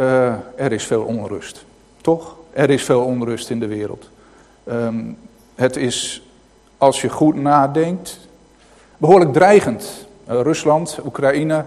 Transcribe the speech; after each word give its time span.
uh, 0.00 0.32
er 0.56 0.72
is 0.72 0.84
veel 0.84 1.02
onrust. 1.02 1.64
Toch? 2.00 2.36
Er 2.52 2.70
is 2.70 2.84
veel 2.84 3.02
onrust 3.02 3.50
in 3.50 3.60
de 3.60 3.66
wereld. 3.66 4.10
Um, 4.68 5.18
het 5.54 5.76
is, 5.76 6.22
als 6.78 7.00
je 7.00 7.08
goed 7.08 7.34
nadenkt, 7.34 8.18
behoorlijk 8.96 9.32
dreigend. 9.32 10.06
Uh, 10.30 10.40
Rusland, 10.40 10.98
Oekraïne, 11.04 11.64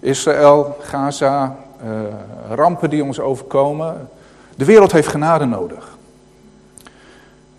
Israël, 0.00 0.76
Gaza, 0.80 1.56
uh, 1.84 1.90
rampen 2.54 2.90
die 2.90 3.04
ons 3.04 3.20
overkomen. 3.20 4.08
De 4.56 4.64
wereld 4.64 4.92
heeft 4.92 5.08
genade 5.08 5.44
nodig. 5.44 5.96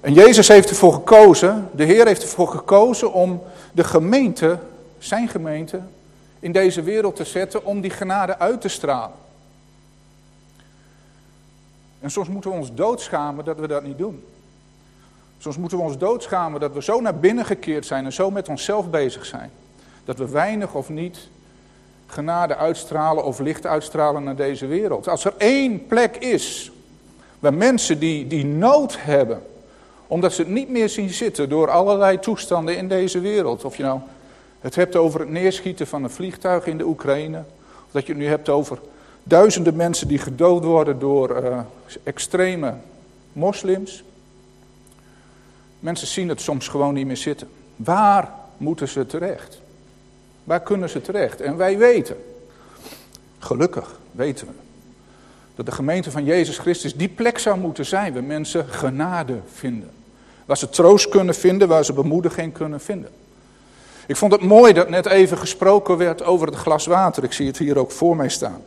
En 0.02 0.14
Jezus 0.14 0.48
heeft 0.48 0.70
ervoor 0.70 0.94
gekozen, 0.94 1.70
de 1.72 1.84
Heer 1.84 2.06
heeft 2.06 2.22
ervoor 2.22 2.48
gekozen 2.48 3.14
om 3.14 3.42
de 3.72 3.84
gemeente, 3.84 4.58
zijn 4.98 5.28
gemeente, 5.28 5.80
in 6.40 6.52
deze 6.52 6.82
wereld 6.82 7.16
te 7.16 7.24
zetten 7.24 7.66
om 7.66 7.82
die 7.82 7.92
genade 7.92 8.40
uit 8.40 8.62
te 8.62 8.68
stralen. 8.68 9.25
En 12.06 12.12
soms 12.12 12.28
moeten 12.28 12.52
we 12.52 12.58
ons 12.58 12.74
doodschamen 12.74 13.46
dat 13.46 13.60
we 13.60 13.68
dat 13.68 13.84
niet 13.84 13.98
doen. 13.98 14.24
Soms 15.38 15.58
moeten 15.58 15.78
we 15.78 15.84
ons 15.84 15.98
doodschamen 15.98 16.60
dat 16.60 16.74
we 16.74 16.84
zo 16.84 17.02
naar 17.02 17.16
binnen 17.16 17.46
gekeerd 17.46 17.86
zijn 17.86 18.06
en 18.06 18.14
zo 18.14 18.32
met 18.32 18.50
onszelf 18.50 18.90
bezig 18.90 19.26
zijn. 19.26 19.52
Dat 20.04 20.18
we 20.18 20.30
weinig 20.30 20.74
of 20.74 20.90
niet 20.90 21.30
genade 22.06 22.56
uitstralen 22.56 23.24
of 23.24 23.40
licht 23.40 23.66
uitstralen 23.66 24.24
naar 24.24 24.36
deze 24.36 24.66
wereld. 24.66 25.08
Als 25.08 25.26
er 25.26 25.34
één 25.38 25.86
plek 25.86 26.16
is 26.16 26.72
waar 27.40 27.54
mensen 27.54 28.00
die, 28.00 28.28
die 28.28 28.46
nood 28.46 28.98
hebben, 29.00 29.42
omdat 30.08 30.34
ze 30.34 30.42
het 30.42 30.52
niet 30.52 30.70
meer 30.70 30.90
zien 30.90 31.10
zitten 31.10 31.50
door 31.50 31.70
allerlei 31.70 32.20
toestanden 32.20 32.78
in 32.78 32.88
deze 32.88 33.20
wereld. 33.20 33.66
Of 33.66 33.78
je 33.78 33.84
nou 33.84 34.00
het 34.60 34.76
hebt 34.76 34.96
over 34.96 35.20
het 35.20 35.30
neerschieten 35.30 35.88
van 35.88 36.04
een 36.04 36.10
vliegtuig 36.10 36.66
in 36.66 36.78
de 36.78 36.86
Oekraïne. 36.86 37.44
Of 37.86 37.92
dat 37.92 38.06
je 38.06 38.12
het 38.12 38.22
nu 38.22 38.28
hebt 38.28 38.50
over 38.50 38.80
duizenden 39.28 39.76
mensen 39.76 40.08
die 40.08 40.18
gedood 40.18 40.64
worden 40.64 41.00
door 41.00 41.44
uh, 41.44 41.60
extreme 42.04 42.74
moslims. 43.34 44.04
Mensen 45.80 46.08
zien 46.08 46.30
het 46.30 46.42
soms 46.42 46.68
gewoon 46.68 46.94
niet 46.94 47.06
meer 47.06 47.18
zitten. 47.18 47.48
Waar 47.76 48.32
moeten 48.58 48.88
ze 48.88 49.06
terecht? 49.06 49.60
Waar 50.44 50.62
kunnen 50.62 50.90
ze 50.90 51.02
terecht? 51.02 51.42
En 51.42 51.58
wij 51.58 51.78
weten, 51.78 52.16
gelukkig 53.40 54.00
weten 54.12 54.48
we, 54.48 54.54
dat 55.56 55.66
de 55.66 55.72
gemeente 55.72 56.12
van 56.12 56.24
Jezus 56.24 56.58
Christus 56.58 56.96
die 56.96 57.10
plek 57.10 57.38
zou 57.38 57.60
moeten 57.60 57.86
zijn 57.86 58.14
waar 58.14 58.24
mensen 58.24 58.66
genade 58.68 59.40
vinden. 59.54 59.90
Waar 60.46 60.58
ze 60.58 60.70
troost 60.70 61.10
kunnen 61.10 61.36
vinden, 61.36 61.68
waar 61.68 61.86
ze 61.86 61.94
bemoediging 61.94 62.54
kunnen 62.54 62.80
vinden. 62.80 63.10
Ik 64.08 64.16
vond 64.16 64.32
het 64.32 64.42
mooi 64.42 64.74
dat 64.74 64.90
net 64.90 65.06
even 65.06 65.38
gesproken 65.38 65.98
werd 65.98 66.24
over 66.24 66.48
het 66.48 66.56
glas 66.56 66.86
water. 66.86 67.24
Ik 67.24 67.34
zie 67.34 67.48
het 67.48 67.58
hier 67.58 67.78
ook 67.78 67.92
voor 67.92 68.16
mij 68.16 68.30
staan. 68.30 68.62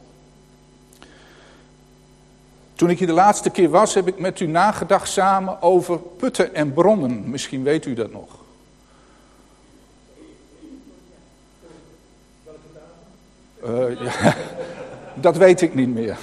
Toen 2.78 2.90
ik 2.90 2.98
hier 2.98 3.06
de 3.06 3.12
laatste 3.12 3.50
keer 3.50 3.68
was, 3.70 3.94
heb 3.94 4.08
ik 4.08 4.18
met 4.18 4.40
u 4.40 4.46
nagedacht 4.46 5.08
samen 5.08 5.62
over 5.62 5.98
putten 5.98 6.54
en 6.54 6.72
bronnen. 6.72 7.30
Misschien 7.30 7.62
weet 7.62 7.86
u 7.86 7.94
dat 7.94 8.12
nog. 8.12 8.28
Uh, 13.66 14.00
ja, 14.00 14.34
dat 15.26 15.36
weet 15.36 15.60
ik 15.60 15.74
niet 15.74 15.94
meer. 15.94 16.18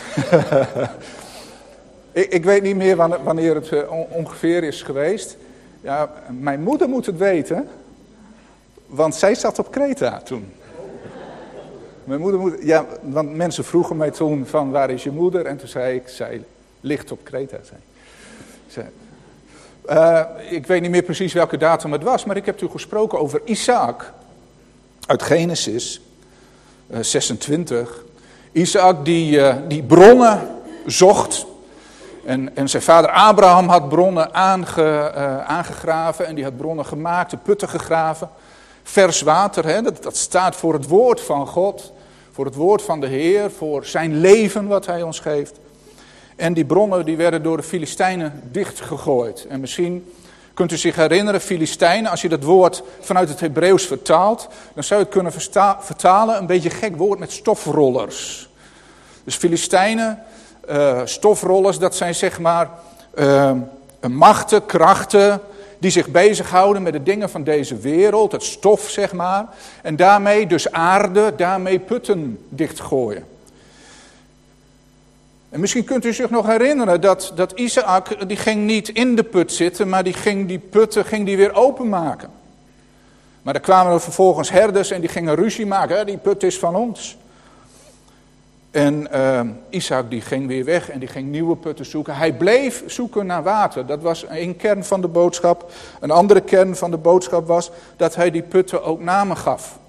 ik, 2.11 2.31
ik, 2.31 2.43
weet 2.43 2.61
niet 2.61 2.75
meer 2.75 2.95
wanneer 3.23 3.55
het 3.55 3.71
uh, 3.71 3.91
ongeveer 4.09 4.63
is 4.63 4.81
geweest. 4.81 5.37
Ja, 5.81 6.11
mijn 6.29 6.61
moeder 6.61 6.89
moet 6.89 7.05
het 7.05 7.17
weten. 7.17 7.67
Want 8.85 9.15
zij 9.15 9.35
zat 9.35 9.59
op 9.59 9.71
Kreta 9.71 10.21
toen. 10.23 10.53
Mijn 12.05 12.19
moeder 12.19 12.65
ja, 12.65 12.85
want 13.01 13.35
mensen 13.35 13.63
vroegen 13.63 13.97
mij 13.97 14.11
toen 14.11 14.45
van 14.45 14.71
waar 14.71 14.89
is 14.89 15.03
je 15.03 15.11
moeder? 15.11 15.45
En 15.45 15.57
toen 15.57 15.67
zei 15.67 15.95
ik, 15.95 16.07
zij 16.07 16.43
ligt 16.79 17.11
op 17.11 17.19
Kreta. 17.23 17.57
Zei. 18.67 18.85
Ik 20.49 20.67
weet 20.67 20.81
niet 20.81 20.91
meer 20.91 21.03
precies 21.03 21.33
welke 21.33 21.57
datum 21.57 21.91
het 21.91 22.03
was, 22.03 22.25
maar 22.25 22.37
ik 22.37 22.45
heb 22.45 22.57
toen 22.57 22.71
gesproken 22.71 23.19
over 23.19 23.41
Isaac 23.43 24.13
uit 25.05 25.23
Genesis 25.23 26.01
uh, 26.87 26.99
26. 27.01 28.03
Isaac 28.51 29.05
die, 29.05 29.37
uh, 29.37 29.55
die 29.67 29.83
bronnen 29.83 30.47
zocht. 30.85 31.45
En, 32.25 32.55
en 32.55 32.69
zijn 32.69 32.83
vader 32.83 33.09
Abraham 33.09 33.67
had 33.67 33.89
bronnen 33.89 34.33
aange, 34.33 35.13
aangegraven 35.45 36.25
en 36.25 36.35
die 36.35 36.43
had 36.43 36.57
bronnen 36.57 36.85
gemaakt, 36.85 37.31
de 37.31 37.37
putten 37.37 37.69
gegraven. 37.69 38.29
Vers 38.87 39.21
water, 39.21 39.65
hè, 39.65 39.81
dat, 39.81 40.17
staat 40.17 40.55
voor 40.55 40.73
het 40.73 40.87
woord 40.87 41.21
van 41.21 41.47
God, 41.47 41.93
voor 42.31 42.45
het 42.45 42.55
woord 42.55 42.81
van 42.81 42.99
de 42.99 43.07
Heer, 43.07 43.51
voor 43.51 43.85
zijn 43.85 44.19
leven 44.19 44.67
wat 44.67 44.85
hij 44.85 45.01
ons 45.01 45.19
geeft. 45.19 45.59
En 46.35 46.53
die 46.53 46.65
bronnen 46.65 47.05
die 47.05 47.17
werden 47.17 47.43
door 47.43 47.57
de 47.57 47.63
Filistijnen 47.63 48.41
dichtgegooid. 48.51 49.45
En 49.49 49.59
misschien 49.59 50.13
kunt 50.53 50.71
u 50.71 50.77
zich 50.77 50.95
herinneren, 50.95 51.41
Filistijnen, 51.41 52.11
als 52.11 52.21
je 52.21 52.29
dat 52.29 52.43
woord 52.43 52.83
vanuit 52.99 53.29
het 53.29 53.39
Hebreeuws 53.39 53.85
vertaalt, 53.85 54.47
dan 54.73 54.83
zou 54.83 54.99
je 54.99 55.05
het 55.05 55.15
kunnen 55.15 55.33
vertalen, 55.79 56.37
een 56.37 56.45
beetje 56.45 56.69
gek 56.69 56.97
woord 56.97 57.19
met 57.19 57.31
stofrollers. 57.31 58.49
Dus 59.23 59.35
Filistijnen, 59.35 60.23
uh, 60.69 61.01
stofrollers, 61.03 61.79
dat 61.79 61.95
zijn 61.95 62.15
zeg 62.15 62.39
maar 62.39 62.69
uh, 63.15 63.51
machten, 64.07 64.65
krachten, 64.65 65.41
die 65.85 65.93
zich 65.93 66.07
bezighouden 66.07 66.83
met 66.83 66.93
de 66.93 67.03
dingen 67.03 67.29
van 67.29 67.43
deze 67.43 67.77
wereld, 67.77 68.31
het 68.31 68.43
stof 68.43 68.89
zeg 68.89 69.13
maar, 69.13 69.45
en 69.81 69.95
daarmee 69.95 70.47
dus 70.47 70.71
aarde, 70.71 71.33
daarmee 71.37 71.79
putten 71.79 72.39
dichtgooien. 72.49 73.25
En 75.49 75.59
misschien 75.59 75.83
kunt 75.83 76.05
u 76.05 76.13
zich 76.13 76.29
nog 76.29 76.45
herinneren 76.47 77.01
dat, 77.01 77.31
dat 77.35 77.51
Isaac, 77.51 78.27
die 78.27 78.37
ging 78.37 78.65
niet 78.65 78.89
in 78.89 79.15
de 79.15 79.23
put 79.23 79.51
zitten, 79.51 79.89
maar 79.89 80.03
die 80.03 80.13
ging 80.13 80.47
die 80.47 80.59
putten 80.59 81.05
ging 81.05 81.25
die 81.25 81.37
weer 81.37 81.53
openmaken. 81.53 82.29
Maar 83.41 83.55
er 83.55 83.61
kwamen 83.61 83.93
er 83.93 84.01
vervolgens 84.01 84.49
herders 84.49 84.91
en 84.91 85.01
die 85.01 85.09
gingen 85.09 85.35
ruzie 85.35 85.65
maken, 85.65 86.05
die 86.05 86.17
put 86.17 86.43
is 86.43 86.59
van 86.59 86.75
ons. 86.75 87.17
En 88.75 89.07
uh, 89.13 89.39
Isaac 89.69 90.09
die 90.09 90.21
ging 90.21 90.47
weer 90.47 90.65
weg 90.65 90.89
en 90.89 90.99
die 90.99 91.07
ging 91.07 91.29
nieuwe 91.29 91.55
putten 91.55 91.85
zoeken. 91.85 92.15
Hij 92.15 92.33
bleef 92.33 92.83
zoeken 92.87 93.25
naar 93.25 93.43
water. 93.43 93.85
Dat 93.85 94.01
was 94.01 94.25
een 94.29 94.55
kern 94.55 94.83
van 94.83 95.01
de 95.01 95.07
boodschap. 95.07 95.71
Een 95.99 96.11
andere 96.11 96.41
kern 96.41 96.75
van 96.75 96.91
de 96.91 96.97
boodschap 96.97 97.47
was 97.47 97.71
dat 97.97 98.15
hij 98.15 98.31
die 98.31 98.41
putten 98.41 98.83
ook 98.83 99.01
namen 99.01 99.37
gaf. 99.37 99.79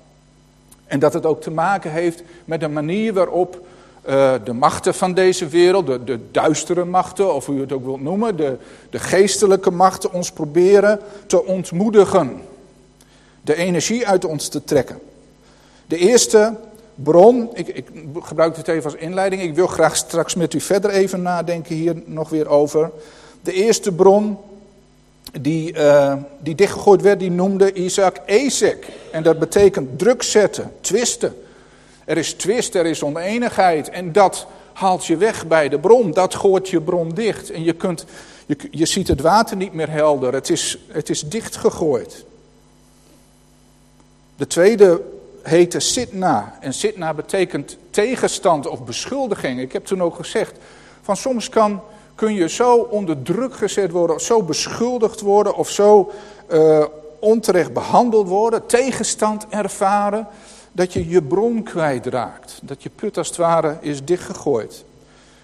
En 0.85 0.99
dat 0.99 1.13
het 1.13 1.27
ook 1.27 1.41
te 1.41 1.51
maken 1.51 1.91
heeft 1.91 2.23
met 2.45 2.61
de 2.61 2.69
manier 2.69 3.13
waarop 3.13 3.67
uh, 4.09 4.33
de 4.45 4.53
machten 4.53 4.95
van 4.95 5.15
deze 5.15 5.49
wereld, 5.49 5.87
de, 5.87 6.05
de, 6.05 6.31
duistere 6.31 6.85
machten, 6.85 7.35
of 7.35 7.47
hoe 7.47 7.55
je 7.55 7.61
het 7.61 7.73
ook 7.73 7.85
wilt 7.85 8.03
noemen, 8.03 8.37
de, 8.37 8.57
de 8.91 8.99
geestelijke 8.99 9.71
machten 9.71 10.13
ons 10.13 10.33
proberen 10.33 11.01
te 11.27 11.45
ontmoedigen. 11.45 12.41
De 13.43 13.55
energie 13.55 14.07
uit 14.07 14.25
ons 14.25 14.49
te 14.49 14.65
trekken. 14.65 14.99
De 15.87 15.97
eerste 15.97 16.55
bron, 16.97 17.51
ik, 17.55 17.69
ik 17.69 17.87
gebruik 18.21 18.57
het 18.57 18.69
even 18.69 18.85
als 18.85 19.01
inleiding, 19.01 19.43
ik 19.43 19.55
wil 19.55 19.67
graag 19.67 19.97
straks 19.97 20.35
met 20.35 20.55
u 20.55 20.61
verder 20.61 20.91
even 20.91 21.23
nadenken 21.23 21.75
hier 21.75 22.03
nog 22.05 22.29
weer 22.29 22.49
over. 22.49 22.91
De 23.41 23.53
eerste 23.53 23.93
bron 23.93 24.39
die, 25.41 25.75
uh, 25.75 26.15
die 26.39 26.55
dichtgegooid 26.55 27.03
werd, 27.03 27.19
die 27.19 27.31
noemde 27.31 27.73
Isaac 27.73 28.21
Ezek. 28.27 28.89
En 29.13 29.23
dat 29.23 29.39
betekent 29.39 29.99
druk 29.99 30.23
zetten, 30.23 30.73
twisten. 30.81 31.37
Er 32.05 32.17
is 32.17 32.33
twist, 32.33 32.75
er 32.75 32.87
is 32.87 33.03
oneenigheid 33.03 33.89
en 33.89 34.13
dat 34.13 34.47
haalt 34.73 35.07
je 35.07 35.17
weg 35.17 35.47
bij 35.47 35.69
de 35.69 35.79
bron. 35.79 36.11
Dat 36.11 36.35
gooit 36.35 36.69
je 36.69 36.81
bron 36.81 37.09
dicht 37.09 37.51
en 37.51 37.65
je, 37.65 37.73
kunt, 37.73 38.05
je, 38.47 38.57
je 38.71 38.87
ziet 38.87 39.09
het 39.09 39.21
water 39.21 39.57
niet 39.57 39.73
meer 39.73 39.91
helder. 39.91 40.33
Het 40.33 40.51
is, 40.51 40.79
het 40.89 41.11
is 41.11 41.21
dichtgegooid. 41.21 42.25
De 44.37 44.47
tweede 44.47 45.01
heette 45.47 45.81
Sitna. 45.81 46.57
En 46.61 46.75
Sitna 46.75 47.15
betekent 47.15 47.77
tegenstand 47.91 48.67
of 48.69 48.85
beschuldiging. 48.85 49.61
Ik 49.61 49.73
heb 49.73 49.85
toen 49.85 50.03
ook 50.03 50.15
gezegd, 50.15 50.59
van 51.03 51.17
soms 51.17 51.49
kan, 51.49 51.81
kun 52.15 52.35
je 52.35 52.49
zo 52.49 52.75
onder 52.77 53.23
druk 53.23 53.55
gezet 53.55 53.91
worden, 53.91 54.17
of 54.17 54.23
zo 54.23 54.43
beschuldigd 54.43 55.21
worden, 55.21 55.55
of 55.55 55.71
zo 55.71 56.13
uh, 56.53 56.85
onterecht 57.19 57.73
behandeld 57.73 58.29
worden, 58.29 58.67
tegenstand 58.67 59.47
ervaren, 59.49 60.27
dat 60.73 60.93
je 60.93 61.09
je 61.09 61.23
bron 61.23 61.63
kwijtraakt. 61.63 62.59
Dat 62.63 62.83
je 62.83 62.91
put 62.95 63.19
als 63.19 63.29
het 63.29 63.37
ware 63.37 63.77
is 63.81 64.05
dichtgegooid. 64.05 64.85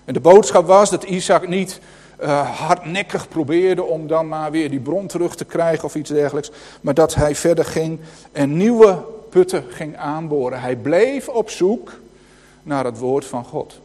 En 0.04 0.14
de 0.14 0.20
boodschap 0.20 0.66
was 0.66 0.90
dat 0.90 1.02
Isaac 1.02 1.48
niet 1.48 1.80
uh, 2.22 2.50
hardnekkig 2.50 3.28
probeerde 3.28 3.82
om 3.82 4.06
dan 4.06 4.28
maar 4.28 4.50
weer 4.50 4.70
die 4.70 4.80
bron 4.80 5.06
terug 5.06 5.34
te 5.34 5.44
krijgen 5.44 5.84
of 5.84 5.94
iets 5.94 6.10
dergelijks. 6.10 6.50
Maar 6.80 6.94
dat 6.94 7.14
hij 7.14 7.34
verder 7.34 7.64
ging 7.64 8.00
en 8.32 8.56
nieuwe 8.56 8.98
putten 9.32 9.64
ging 9.68 9.96
aanboren. 9.96 10.60
Hij 10.60 10.76
bleef 10.76 11.28
op 11.28 11.50
zoek 11.50 11.92
naar 12.62 12.84
het 12.84 12.98
woord 12.98 13.24
van 13.24 13.44
God. 13.44 13.80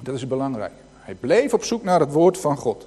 Dat 0.00 0.14
is 0.14 0.26
belangrijk. 0.26 0.72
Hij 0.98 1.14
bleef 1.14 1.52
op 1.52 1.64
zoek 1.64 1.82
naar 1.82 2.00
het 2.00 2.12
woord 2.12 2.38
van 2.38 2.56
God. 2.56 2.86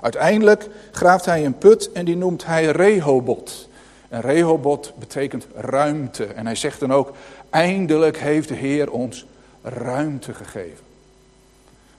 Uiteindelijk 0.00 0.68
graaft 0.92 1.24
hij 1.24 1.44
een 1.44 1.58
put 1.58 1.92
en 1.92 2.04
die 2.04 2.16
noemt 2.16 2.46
hij 2.46 2.64
Rehobot. 2.66 3.68
En 4.08 4.20
Rehobot 4.20 4.92
betekent 4.98 5.46
ruimte. 5.54 6.24
En 6.24 6.46
hij 6.46 6.54
zegt 6.54 6.80
dan 6.80 6.92
ook, 6.92 7.12
eindelijk 7.50 8.18
heeft 8.18 8.48
de 8.48 8.54
Heer 8.54 8.90
ons 8.90 9.26
ruimte 9.62 10.34
gegeven. 10.34 10.84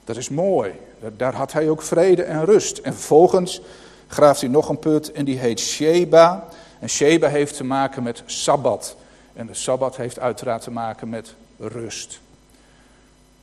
Dat 0.03 0.17
is 0.17 0.29
mooi. 0.29 0.71
Daar 1.17 1.33
had 1.33 1.51
hij 1.51 1.69
ook 1.69 1.81
vrede 1.81 2.23
en 2.23 2.45
rust. 2.45 2.77
En 2.77 2.93
vervolgens 2.93 3.61
graaft 4.07 4.41
hij 4.41 4.49
nog 4.49 4.69
een 4.69 4.79
put 4.79 5.11
en 5.11 5.25
die 5.25 5.37
heet 5.37 5.59
Sheba. 5.59 6.47
En 6.85 6.91
Sheba 6.91 7.27
heeft 7.27 7.55
te 7.55 7.63
maken 7.63 8.03
met 8.03 8.23
Sabbat. 8.25 8.95
En 9.33 9.47
de 9.47 9.53
Sabbat 9.53 9.95
heeft 9.95 10.19
uiteraard 10.19 10.61
te 10.61 10.71
maken 10.71 11.09
met 11.09 11.33
rust. 11.57 12.19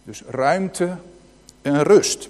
Dus 0.03 0.23
ruimte 0.29 0.97
en 1.63 1.83
rust. 1.83 2.29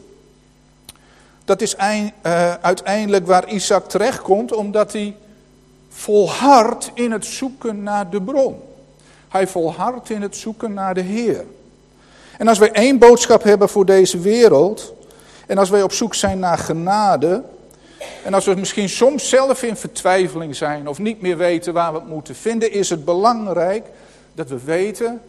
Dat 1.45 1.61
is 1.61 1.77
eh, 1.77 2.07
uiteindelijk 2.55 3.27
waar 3.27 3.49
Isaac 3.49 3.89
terechtkomt, 3.89 4.53
omdat 4.53 4.93
hij 4.93 5.17
volhardt 5.89 6.91
in 6.95 7.13
het 7.13 7.27
zoeken 7.27 7.83
naar 7.83 8.11
de 8.11 8.23
bron. 8.23 8.63
Hij 9.29 9.47
volhardt 9.47 10.11
in 10.11 10.23
het 10.23 10.37
zoeken 10.37 10.73
naar 10.73 10.95
de 10.95 11.01
Heer. 11.01 11.45
En 12.39 12.49
als 12.49 12.59
wij 12.59 12.73
één 12.73 12.99
boodschap 12.99 13.43
hebben 13.43 13.69
voor 13.69 13.87
deze 13.87 14.19
wereld, 14.19 14.95
en 15.47 15.59
als 15.59 15.71
wij 15.71 15.83
op 15.83 15.93
zoek 15.93 16.15
zijn 16.15 16.39
naar 16.39 16.59
genade, 16.59 17.43
en 18.25 18.35
als 18.35 18.45
we 18.45 18.55
misschien 18.55 18.89
soms 18.89 19.29
zelf 19.29 19.63
in 19.63 19.77
vertwijfeling 19.77 20.57
zijn 20.57 20.89
of 20.89 20.99
niet 20.99 21.21
meer 21.21 21.37
weten 21.37 21.73
waar 21.73 21.93
we 21.93 21.99
het 21.99 22.09
moeten 22.09 22.35
vinden, 22.35 22.73
is 22.73 22.91
het 22.91 23.05
belangrijk 23.05 23.87
dat 24.35 24.49
we 24.49 24.65
weten 24.65 25.21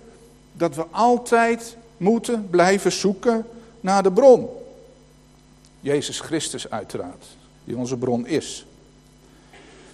dat 0.54 0.76
we 0.76 0.86
altijd 0.92 1.78
moeten 1.98 2.50
blijven 2.50 2.92
zoeken 2.92 3.46
naar 3.80 4.04
de 4.04 4.12
bron. 4.12 4.50
Jezus 5.80 6.20
Christus 6.20 6.70
uiteraard, 6.70 7.26
die 7.64 7.78
onze 7.78 7.98
bron 7.98 8.28
is. 8.28 8.66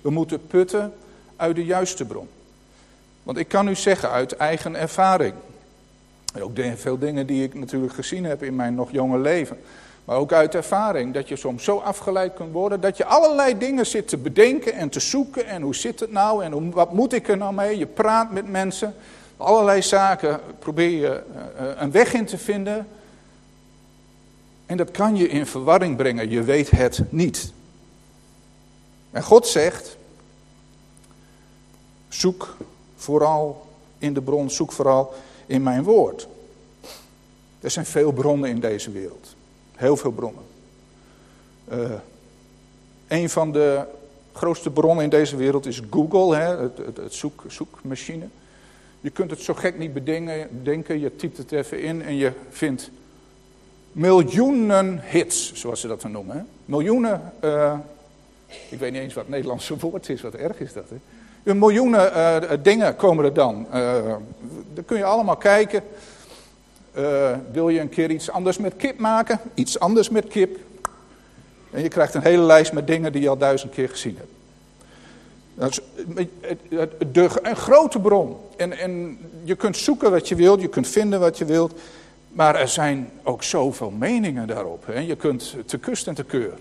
We 0.01 0.09
moeten 0.09 0.47
putten 0.47 0.93
uit 1.35 1.55
de 1.55 1.65
juiste 1.65 2.05
bron. 2.05 2.27
Want 3.23 3.37
ik 3.37 3.47
kan 3.47 3.67
u 3.67 3.75
zeggen 3.75 4.09
uit 4.09 4.35
eigen 4.35 4.75
ervaring, 4.75 5.33
ook 6.41 6.57
veel 6.75 6.97
dingen 6.97 7.27
die 7.27 7.43
ik 7.43 7.53
natuurlijk 7.53 7.93
gezien 7.93 8.25
heb 8.25 8.43
in 8.43 8.55
mijn 8.55 8.75
nog 8.75 8.91
jonge 8.91 9.19
leven, 9.19 9.59
maar 10.09 10.17
ook 10.17 10.33
uit 10.33 10.55
ervaring, 10.55 11.13
dat 11.13 11.27
je 11.27 11.35
soms 11.35 11.63
zo 11.63 11.77
afgeleid 11.77 12.33
kunt 12.33 12.51
worden 12.51 12.81
dat 12.81 12.97
je 12.97 13.05
allerlei 13.05 13.57
dingen 13.57 13.85
zit 13.85 14.07
te 14.07 14.17
bedenken 14.17 14.73
en 14.73 14.89
te 14.89 14.99
zoeken 14.99 15.45
en 15.45 15.61
hoe 15.61 15.75
zit 15.75 15.99
het 15.99 16.11
nou 16.11 16.43
en 16.43 16.71
wat 16.71 16.93
moet 16.93 17.13
ik 17.13 17.27
er 17.27 17.37
nou 17.37 17.53
mee? 17.53 17.77
Je 17.77 17.85
praat 17.85 18.31
met 18.31 18.47
mensen, 18.47 18.95
allerlei 19.37 19.81
zaken 19.81 20.39
probeer 20.59 20.89
je 20.89 21.07
eh, 21.07 21.71
eh, 21.71 21.81
een 21.81 21.91
weg 21.91 22.13
in 22.13 22.25
te 22.25 22.37
vinden 22.37 22.87
en 24.65 24.77
dat 24.77 24.91
kan 24.91 25.15
je 25.15 25.27
in 25.27 25.45
verwarring 25.45 25.97
brengen, 25.97 26.29
je 26.29 26.43
weet 26.43 26.71
het 26.71 27.01
niet. 27.09 27.53
En 29.11 29.23
God 29.23 29.47
zegt, 29.47 29.97
zoek 32.07 32.57
vooral 32.95 33.67
in 33.97 34.13
de 34.13 34.21
bron, 34.21 34.49
zoek 34.49 34.71
vooral 34.71 35.13
in 35.45 35.63
mijn 35.63 35.83
woord. 35.83 36.27
Er 37.59 37.71
zijn 37.71 37.85
veel 37.85 38.11
bronnen 38.11 38.49
in 38.49 38.59
deze 38.59 38.91
wereld. 38.91 39.37
Heel 39.79 39.97
veel 39.97 40.11
bronnen. 40.11 40.43
Uh, 41.73 41.91
een 43.07 43.29
van 43.29 43.51
de 43.51 43.81
grootste 44.33 44.69
bronnen 44.69 45.03
in 45.03 45.09
deze 45.09 45.35
wereld 45.35 45.65
is 45.65 45.81
Google, 45.89 46.35
hè, 46.35 46.57
het, 46.57 46.77
het, 46.95 47.13
zoek, 47.13 47.43
zoekmachine. 47.47 48.27
Je 49.01 49.09
kunt 49.09 49.31
het 49.31 49.39
zo 49.39 49.53
gek 49.53 49.77
niet 49.77 49.93
bedenken, 49.93 50.99
je 50.99 51.15
typt 51.15 51.37
het 51.37 51.51
even 51.51 51.81
in 51.81 52.01
en 52.01 52.15
je 52.15 52.31
vindt 52.49 52.91
miljoenen 53.91 55.01
hits, 55.03 55.53
zoals 55.53 55.81
ze 55.81 55.87
dat 55.87 56.03
noemen. 56.03 56.37
Hè. 56.37 56.43
Miljoenen, 56.65 57.33
uh, 57.43 57.73
ik 58.69 58.79
weet 58.79 58.91
niet 58.91 59.01
eens 59.01 59.13
wat 59.13 59.23
het 59.23 59.33
Nederlandse 59.33 59.77
woord 59.89 60.09
is, 60.09 60.21
wat 60.21 60.33
erg 60.33 60.59
is 60.59 60.73
dat. 60.73 60.89
Hè. 60.89 60.95
Een 61.43 61.59
miljoenen 61.59 62.11
uh, 62.11 62.49
dingen 62.61 62.95
komen 62.95 63.25
er 63.25 63.33
dan. 63.33 63.67
Uh, 63.73 64.15
dan 64.73 64.85
kun 64.85 64.97
je 64.97 65.03
allemaal 65.03 65.37
kijken. 65.37 65.83
Uh, 66.97 67.31
wil 67.51 67.69
je 67.69 67.79
een 67.79 67.89
keer 67.89 68.11
iets 68.11 68.29
anders 68.29 68.57
met 68.57 68.75
kip 68.75 68.99
maken? 68.99 69.39
Iets 69.53 69.79
anders 69.79 70.09
met 70.09 70.27
kip. 70.27 70.57
En 71.71 71.81
je 71.81 71.87
krijgt 71.87 72.13
een 72.13 72.21
hele 72.21 72.43
lijst 72.43 72.73
met 72.73 72.87
dingen 72.87 73.11
die 73.11 73.21
je 73.21 73.29
al 73.29 73.37
duizend 73.37 73.71
keer 73.71 73.89
gezien 73.89 74.17
hebt. 74.17 74.31
Dat 75.53 75.69
is 75.69 75.79
de, 77.11 77.29
een 77.41 77.55
grote 77.55 77.99
bron. 77.99 78.37
En, 78.57 78.77
en 78.77 79.17
je 79.43 79.55
kunt 79.55 79.77
zoeken 79.77 80.11
wat 80.11 80.27
je 80.27 80.35
wilt, 80.35 80.61
je 80.61 80.69
kunt 80.69 80.87
vinden 80.87 81.19
wat 81.19 81.37
je 81.37 81.45
wilt. 81.45 81.73
Maar 82.29 82.55
er 82.55 82.67
zijn 82.67 83.09
ook 83.23 83.43
zoveel 83.43 83.89
meningen 83.89 84.47
daarop. 84.47 84.85
Hè? 84.85 84.99
Je 84.99 85.15
kunt 85.15 85.55
te 85.65 85.77
kust 85.77 86.07
en 86.07 86.13
te 86.13 86.23
keur. 86.23 86.53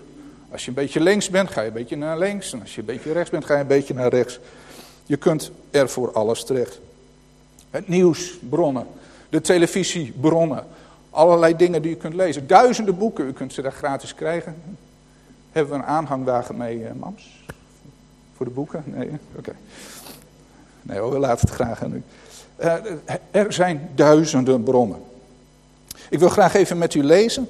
Als 0.51 0.61
je 0.63 0.67
een 0.67 0.73
beetje 0.73 0.99
links 0.99 1.29
bent, 1.29 1.51
ga 1.51 1.61
je 1.61 1.67
een 1.67 1.73
beetje 1.73 1.97
naar 1.97 2.17
links. 2.17 2.53
En 2.53 2.61
als 2.61 2.75
je 2.75 2.79
een 2.79 2.85
beetje 2.85 3.11
rechts 3.11 3.29
bent, 3.29 3.45
ga 3.45 3.53
je 3.53 3.61
een 3.61 3.67
beetje 3.67 3.93
naar 3.93 4.09
rechts. 4.09 4.39
Je 5.05 5.17
kunt 5.17 5.51
er 5.71 5.89
voor 5.89 6.11
alles 6.11 6.43
terecht. 6.43 6.79
Het 7.69 7.87
nieuwsbronnen, 7.87 8.87
de 9.29 9.41
televisiebronnen, 9.41 10.63
allerlei 11.09 11.55
dingen 11.55 11.81
die 11.81 11.91
je 11.91 11.97
kunt 11.97 12.13
lezen. 12.13 12.47
Duizenden 12.47 12.97
boeken, 12.97 13.27
u 13.27 13.33
kunt 13.33 13.53
ze 13.53 13.61
daar 13.61 13.71
gratis 13.71 14.13
krijgen. 14.13 14.55
Hebben 15.51 15.73
we 15.73 15.79
een 15.79 15.89
aanhangwagen 15.89 16.57
mee, 16.57 16.79
uh, 16.79 16.91
Mams? 16.99 17.43
Voor 18.35 18.45
de 18.45 18.51
boeken? 18.51 18.83
Nee, 18.85 19.09
oké. 19.35 19.51
Nee 20.81 21.01
we 21.01 21.19
laten 21.19 21.47
het 21.47 21.55
graag 21.55 21.83
aan 21.83 21.93
u. 21.93 22.03
Uh, 22.59 22.73
er 23.31 23.53
zijn 23.53 23.89
duizenden 23.95 24.63
bronnen. 24.63 25.01
Ik 26.09 26.19
wil 26.19 26.29
graag 26.29 26.53
even 26.53 26.77
met 26.77 26.93
u 26.93 27.03
lezen. 27.03 27.49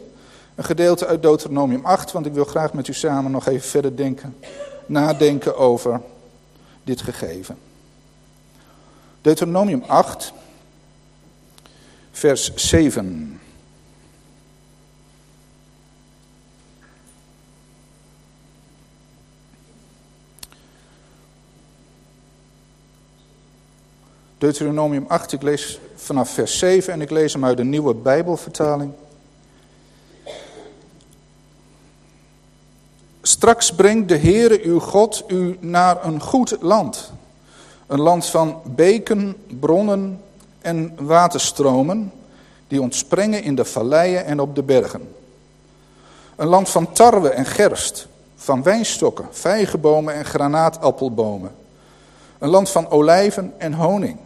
Een 0.55 0.63
gedeelte 0.63 1.05
uit 1.05 1.21
Deuteronomium 1.21 1.85
8, 1.85 2.11
want 2.11 2.25
ik 2.25 2.33
wil 2.33 2.45
graag 2.45 2.73
met 2.73 2.87
u 2.87 2.93
samen 2.93 3.31
nog 3.31 3.47
even 3.47 3.69
verder 3.69 3.95
denken, 3.95 4.37
nadenken 4.85 5.57
over 5.57 6.01
dit 6.83 7.01
gegeven. 7.01 7.57
Deuteronomium 9.21 9.83
8, 9.87 10.33
vers 12.19 12.51
7. 12.55 13.39
Deuteronomium 24.37 25.05
8, 25.07 25.31
ik 25.31 25.41
lees 25.41 25.79
vanaf 25.95 26.29
vers 26.29 26.57
7 26.57 26.93
en 26.93 27.01
ik 27.01 27.09
lees 27.09 27.33
hem 27.33 27.45
uit 27.45 27.57
de 27.57 27.63
nieuwe 27.63 27.93
Bijbelvertaling. 27.93 28.91
Straks 33.21 33.73
brengt 33.75 34.09
de 34.09 34.17
Heere 34.17 34.63
uw 34.63 34.79
God 34.79 35.23
u 35.27 35.57
naar 35.59 36.05
een 36.05 36.21
goed 36.21 36.57
land. 36.61 37.11
Een 37.87 38.01
land 38.01 38.25
van 38.25 38.61
beken, 38.65 39.35
bronnen 39.59 40.21
en 40.61 40.95
waterstromen 40.95 42.11
die 42.67 42.81
ontspringen 42.81 43.43
in 43.43 43.55
de 43.55 43.65
valleien 43.65 44.25
en 44.25 44.39
op 44.39 44.55
de 44.55 44.63
bergen. 44.63 45.15
Een 46.35 46.47
land 46.47 46.69
van 46.69 46.91
tarwe 46.91 47.29
en 47.29 47.45
gerst, 47.45 48.07
van 48.35 48.63
wijnstokken, 48.63 49.27
vijgenbomen 49.31 50.13
en 50.13 50.25
granaatappelbomen. 50.25 51.51
Een 52.37 52.49
land 52.49 52.69
van 52.69 52.89
olijven 52.89 53.53
en 53.57 53.73
honing. 53.73 54.17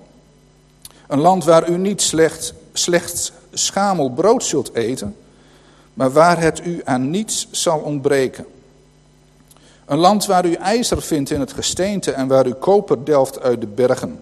Een 1.08 1.20
land 1.20 1.44
waar 1.44 1.70
u 1.70 1.78
niet 1.78 2.02
slecht, 2.02 2.54
slechts 2.74 3.32
schamel 3.52 4.10
brood 4.10 4.44
zult 4.44 4.74
eten, 4.74 5.16
maar 5.94 6.12
waar 6.12 6.40
het 6.40 6.66
u 6.66 6.82
aan 6.84 7.10
niets 7.10 7.48
zal 7.52 7.80
ontbreken. 7.80 8.46
Een 9.86 9.98
land 9.98 10.25
waar 10.25 10.46
u 10.46 10.54
ijzer 10.54 11.02
vindt 11.02 11.30
in 11.30 11.40
het 11.40 11.54
gesteente 11.54 12.12
en 12.12 12.28
waar 12.28 12.48
u 12.48 12.54
koper 12.54 13.06
delft 13.06 13.42
uit 13.42 13.62
de 13.62 13.68
bergen. 13.68 14.20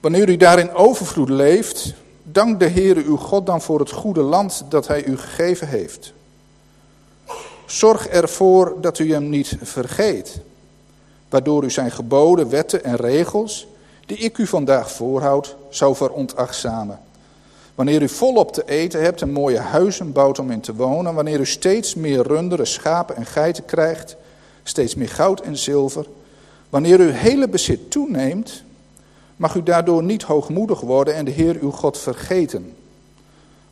Wanneer 0.00 0.28
u 0.28 0.36
daar 0.36 0.58
in 0.58 0.74
overvloed 0.74 1.28
leeft, 1.28 1.94
dank 2.22 2.60
de 2.60 2.68
Heere 2.68 3.04
uw 3.04 3.16
God 3.16 3.46
dan 3.46 3.60
voor 3.60 3.78
het 3.78 3.90
goede 3.90 4.22
land 4.22 4.64
dat 4.68 4.86
hij 4.86 5.04
u 5.04 5.18
gegeven 5.18 5.68
heeft. 5.68 6.12
Zorg 7.66 8.06
ervoor 8.06 8.76
dat 8.80 8.98
u 8.98 9.12
hem 9.12 9.28
niet 9.28 9.56
vergeet, 9.62 10.40
waardoor 11.28 11.64
u 11.64 11.70
zijn 11.70 11.90
geboden, 11.90 12.48
wetten 12.48 12.84
en 12.84 12.96
regels, 12.96 13.66
die 14.06 14.16
ik 14.16 14.38
u 14.38 14.46
vandaag 14.46 14.92
voorhoud, 14.92 15.56
zou 15.68 15.96
veronachtzamen. 15.96 17.00
Wanneer 17.74 18.02
u 18.02 18.08
volop 18.08 18.52
te 18.52 18.62
eten 18.66 19.02
hebt 19.02 19.22
en 19.22 19.32
mooie 19.32 19.58
huizen 19.58 20.12
bouwt 20.12 20.38
om 20.38 20.50
in 20.50 20.60
te 20.60 20.74
wonen, 20.74 21.14
wanneer 21.14 21.40
u 21.40 21.46
steeds 21.46 21.94
meer 21.94 22.26
runderen, 22.26 22.66
schapen 22.66 23.16
en 23.16 23.26
geiten 23.26 23.64
krijgt, 23.64 24.16
steeds 24.62 24.94
meer 24.94 25.08
goud 25.08 25.40
en 25.40 25.56
zilver, 25.56 26.06
wanneer 26.68 27.00
uw 27.00 27.10
hele 27.10 27.48
bezit 27.48 27.90
toeneemt, 27.90 28.62
mag 29.38 29.54
u 29.54 29.62
daardoor 29.62 30.02
niet 30.02 30.22
hoogmoedig 30.22 30.80
worden 30.80 31.14
en 31.14 31.24
de 31.24 31.30
Heer 31.30 31.56
uw 31.60 31.70
God 31.70 31.98
vergeten. 31.98 32.76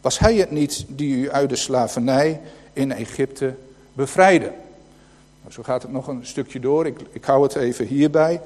Was 0.00 0.18
Hij 0.18 0.34
het 0.34 0.50
niet 0.50 0.84
die 0.88 1.16
u 1.16 1.30
uit 1.30 1.48
de 1.48 1.56
slavernij 1.56 2.40
in 2.72 2.92
Egypte 2.92 3.54
bevrijdde? 3.92 4.52
Nou, 5.40 5.52
zo 5.52 5.62
gaat 5.62 5.82
het 5.82 5.92
nog 5.92 6.06
een 6.06 6.26
stukje 6.26 6.60
door, 6.60 6.86
ik, 6.86 6.98
ik 7.10 7.24
hou 7.24 7.42
het 7.42 7.54
even 7.54 7.86
hierbij. 7.86 8.40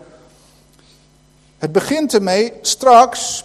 Het 1.58 1.72
begint 1.72 2.14
ermee 2.14 2.52
straks, 2.60 3.44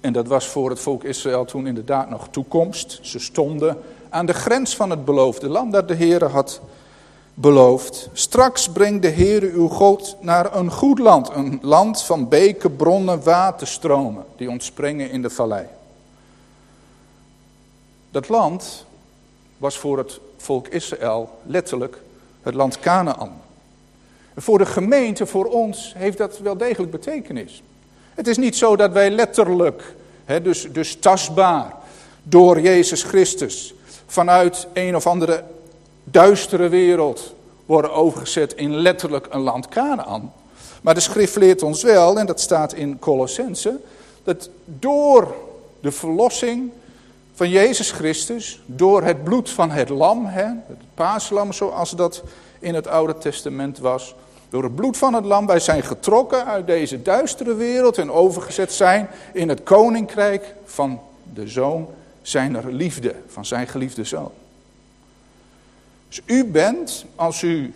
en 0.00 0.12
dat 0.12 0.26
was 0.26 0.46
voor 0.46 0.70
het 0.70 0.80
volk 0.80 1.04
Israël 1.04 1.44
toen 1.44 1.66
inderdaad 1.66 2.10
nog 2.10 2.28
toekomst. 2.30 2.98
Ze 3.02 3.18
stonden 3.18 3.78
aan 4.08 4.26
de 4.26 4.34
grens 4.34 4.76
van 4.76 4.90
het 4.90 5.04
beloofde 5.04 5.48
land 5.48 5.72
dat 5.72 5.88
de 5.88 5.94
Heer 5.94 6.24
had 6.24 6.60
beloofd. 7.34 8.08
Straks 8.12 8.68
brengt 8.68 9.02
de 9.02 9.08
Heer 9.08 9.42
uw 9.42 9.68
God 9.68 10.16
naar 10.20 10.56
een 10.56 10.70
goed 10.70 10.98
land. 10.98 11.30
Een 11.30 11.58
land 11.62 12.02
van 12.02 12.28
beken, 12.28 12.76
bronnen, 12.76 13.22
waterstromen 13.22 14.24
die 14.36 14.50
ontspringen 14.50 15.10
in 15.10 15.22
de 15.22 15.30
vallei. 15.30 15.66
Dat 18.10 18.28
land 18.28 18.86
was 19.58 19.78
voor 19.78 19.98
het 19.98 20.20
volk 20.36 20.68
Israël 20.68 21.30
letterlijk 21.46 22.02
het 22.42 22.54
land 22.54 22.78
Canaan. 22.78 23.40
Voor 24.36 24.58
de 24.58 24.66
gemeente, 24.66 25.26
voor 25.26 25.44
ons, 25.44 25.92
heeft 25.96 26.18
dat 26.18 26.38
wel 26.38 26.56
degelijk 26.56 26.92
betekenis. 26.92 27.62
Het 28.14 28.26
is 28.26 28.36
niet 28.36 28.56
zo 28.56 28.76
dat 28.76 28.92
wij 28.92 29.10
letterlijk, 29.10 29.94
dus, 30.42 30.72
dus 30.72 30.96
tastbaar, 30.96 31.74
door 32.22 32.60
Jezus 32.60 33.02
Christus 33.02 33.74
vanuit 34.06 34.66
een 34.72 34.96
of 34.96 35.06
andere 35.06 35.44
duistere 36.04 36.68
wereld 36.68 37.34
worden 37.66 37.92
overgezet 37.92 38.54
in 38.54 38.74
letterlijk 38.74 39.26
een 39.30 39.40
land 39.40 39.68
Canaan. 39.68 40.32
Maar 40.82 40.94
de 40.94 41.00
schrift 41.00 41.36
leert 41.36 41.62
ons 41.62 41.82
wel, 41.82 42.18
en 42.18 42.26
dat 42.26 42.40
staat 42.40 42.72
in 42.72 42.98
Colossense, 42.98 43.80
dat 44.22 44.48
door 44.64 45.34
de 45.80 45.92
verlossing 45.92 46.70
van 47.34 47.48
Jezus 47.48 47.90
Christus, 47.90 48.60
door 48.66 49.02
het 49.02 49.24
bloed 49.24 49.50
van 49.50 49.70
het 49.70 49.88
lam, 49.88 50.26
hè, 50.26 50.44
het 50.44 50.80
paaslam 50.94 51.52
zoals 51.52 51.90
dat 51.90 52.22
in 52.58 52.74
het 52.74 52.86
Oude 52.86 53.18
Testament 53.18 53.78
was, 53.78 54.14
door 54.48 54.62
het 54.62 54.74
bloed 54.74 54.96
van 54.96 55.14
het 55.14 55.24
lam, 55.24 55.46
wij 55.46 55.60
zijn 55.60 55.82
getrokken 55.82 56.46
uit 56.46 56.66
deze 56.66 57.02
duistere 57.02 57.54
wereld 57.54 57.98
en 57.98 58.10
overgezet 58.10 58.72
zijn 58.72 59.08
in 59.32 59.48
het 59.48 59.62
koninkrijk 59.62 60.54
van 60.64 61.00
de 61.34 61.48
zoon 61.48 61.88
zijner 62.22 62.72
liefde, 62.72 63.14
van 63.28 63.44
zijn 63.44 63.66
geliefde 63.66 64.04
zoon. 64.04 64.30
Dus 66.12 66.20
u 66.26 66.44
bent, 66.44 67.04
als 67.14 67.42
u 67.42 67.72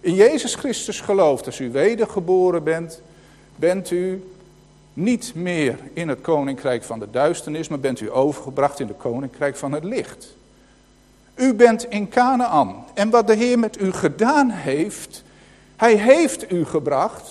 in 0.00 0.14
Jezus 0.14 0.54
Christus 0.54 1.00
gelooft, 1.00 1.46
als 1.46 1.60
u 1.60 1.70
wedergeboren 1.70 2.64
bent, 2.64 3.00
bent 3.56 3.90
u 3.90 4.24
niet 4.92 5.32
meer 5.34 5.78
in 5.92 6.08
het 6.08 6.20
koninkrijk 6.20 6.82
van 6.82 6.98
de 6.98 7.10
duisternis, 7.10 7.68
maar 7.68 7.80
bent 7.80 8.00
u 8.00 8.12
overgebracht 8.12 8.80
in 8.80 8.88
het 8.88 8.96
koninkrijk 8.96 9.56
van 9.56 9.72
het 9.72 9.84
licht. 9.84 10.34
U 11.34 11.54
bent 11.54 11.90
in 11.90 12.08
Canaan. 12.08 12.84
En 12.94 13.10
wat 13.10 13.26
de 13.26 13.34
Heer 13.34 13.58
met 13.58 13.80
u 13.80 13.92
gedaan 13.92 14.50
heeft, 14.50 15.22
hij 15.76 15.94
heeft 15.94 16.52
u 16.52 16.64
gebracht. 16.64 17.30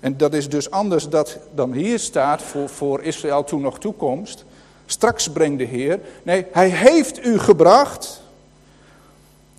En 0.00 0.16
dat 0.16 0.34
is 0.34 0.48
dus 0.48 0.70
anders 0.70 1.08
dat, 1.08 1.38
dan 1.54 1.72
hier 1.72 1.98
staat 1.98 2.42
voor, 2.42 2.68
voor 2.68 3.02
Israël 3.02 3.44
toen 3.44 3.60
nog 3.60 3.78
toekomst. 3.78 4.44
Straks 4.86 5.30
brengt 5.30 5.58
de 5.58 5.64
Heer. 5.64 6.00
Nee, 6.22 6.46
hij 6.52 6.68
heeft 6.68 7.24
u 7.24 7.38
gebracht 7.38 8.26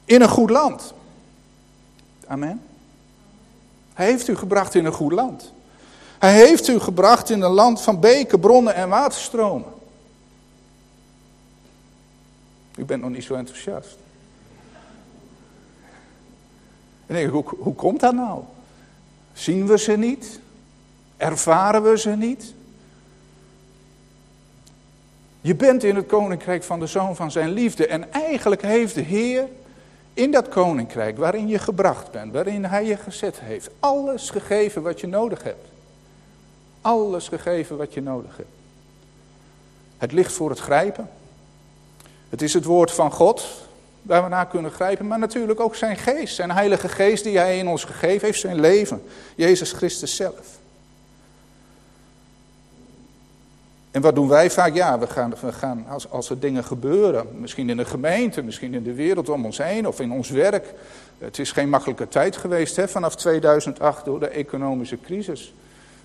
in 0.09 0.21
een 0.21 0.29
goed 0.29 0.49
land. 0.49 0.93
Amen. 2.27 2.61
Hij 3.93 4.05
heeft 4.05 4.27
u 4.27 4.35
gebracht 4.35 4.75
in 4.75 4.85
een 4.85 4.93
goed 4.93 5.11
land. 5.11 5.53
Hij 6.19 6.33
heeft 6.33 6.67
u 6.67 6.79
gebracht 6.79 7.29
in 7.29 7.41
een 7.41 7.51
land 7.51 7.81
van 7.81 7.99
beken, 7.99 8.39
bronnen 8.39 8.75
en 8.75 8.89
waterstromen. 8.89 9.73
U 12.75 12.85
bent 12.85 13.01
nog 13.01 13.11
niet 13.11 13.23
zo 13.23 13.33
enthousiast. 13.33 13.97
En 17.05 17.15
denk 17.15 17.31
hoe, 17.31 17.43
hoe 17.57 17.75
komt 17.75 17.99
dat 17.99 18.13
nou? 18.13 18.43
Zien 19.33 19.67
we 19.67 19.77
ze 19.77 19.91
niet? 19.91 20.39
Ervaren 21.17 21.83
we 21.83 21.97
ze 21.97 22.09
niet? 22.09 22.53
Je 25.41 25.55
bent 25.55 25.83
in 25.83 25.95
het 25.95 26.05
koninkrijk 26.07 26.63
van 26.63 26.79
de 26.79 26.87
zoon 26.87 27.15
van 27.15 27.31
zijn 27.31 27.49
liefde. 27.49 27.87
En 27.87 28.13
eigenlijk 28.13 28.61
heeft 28.61 28.95
de 28.95 29.01
Heer 29.01 29.47
in 30.13 30.31
dat 30.31 30.49
koninkrijk 30.49 31.17
waarin 31.17 31.47
je 31.47 31.59
gebracht 31.59 32.11
bent, 32.11 32.33
waarin 32.33 32.65
hij 32.65 32.85
je 32.85 32.97
gezet 32.97 33.39
heeft, 33.39 33.69
alles 33.79 34.29
gegeven 34.29 34.81
wat 34.81 34.99
je 34.99 35.07
nodig 35.07 35.43
hebt. 35.43 35.67
Alles 36.81 37.27
gegeven 37.27 37.77
wat 37.77 37.93
je 37.93 38.01
nodig 38.01 38.37
hebt. 38.37 38.49
Het 39.97 40.11
ligt 40.11 40.33
voor 40.33 40.49
het 40.49 40.59
grijpen. 40.59 41.09
Het 42.29 42.41
is 42.41 42.53
het 42.53 42.63
woord 42.63 42.91
van 42.91 43.11
God 43.11 43.47
waar 44.01 44.23
we 44.23 44.29
naar 44.29 44.47
kunnen 44.47 44.71
grijpen, 44.71 45.07
maar 45.07 45.19
natuurlijk 45.19 45.59
ook 45.59 45.75
zijn 45.75 45.97
geest, 45.97 46.35
zijn 46.35 46.51
heilige 46.51 46.89
geest 46.89 47.23
die 47.23 47.37
hij 47.37 47.57
in 47.57 47.67
ons 47.67 47.83
gegeven 47.83 48.25
heeft, 48.27 48.39
zijn 48.39 48.59
leven, 48.59 49.03
Jezus 49.35 49.71
Christus 49.71 50.15
zelf. 50.15 50.58
En 53.91 54.01
wat 54.01 54.15
doen 54.15 54.27
wij 54.27 54.51
vaak? 54.51 54.74
Ja, 54.74 55.00
we 55.00 55.08
gaan, 55.08 55.34
we 55.41 55.51
gaan 55.51 55.86
als, 55.89 56.10
als 56.10 56.29
er 56.29 56.39
dingen 56.39 56.63
gebeuren, 56.63 57.27
misschien 57.39 57.69
in 57.69 57.77
de 57.77 57.86
gemeente, 57.86 58.41
misschien 58.41 58.74
in 58.74 58.84
de 58.84 58.93
wereld 58.93 59.29
om 59.29 59.46
ons 59.46 59.58
heen 59.58 59.88
of 59.88 60.00
in 60.00 60.12
ons 60.12 60.29
werk. 60.29 60.74
Het 61.17 61.39
is 61.39 61.51
geen 61.51 61.69
makkelijke 61.69 62.08
tijd 62.08 62.38
geweest 62.38 62.75
hè, 62.75 62.88
vanaf 62.88 63.15
2008 63.15 64.05
door 64.05 64.19
de 64.19 64.27
economische 64.27 65.00
crisis. 65.01 65.53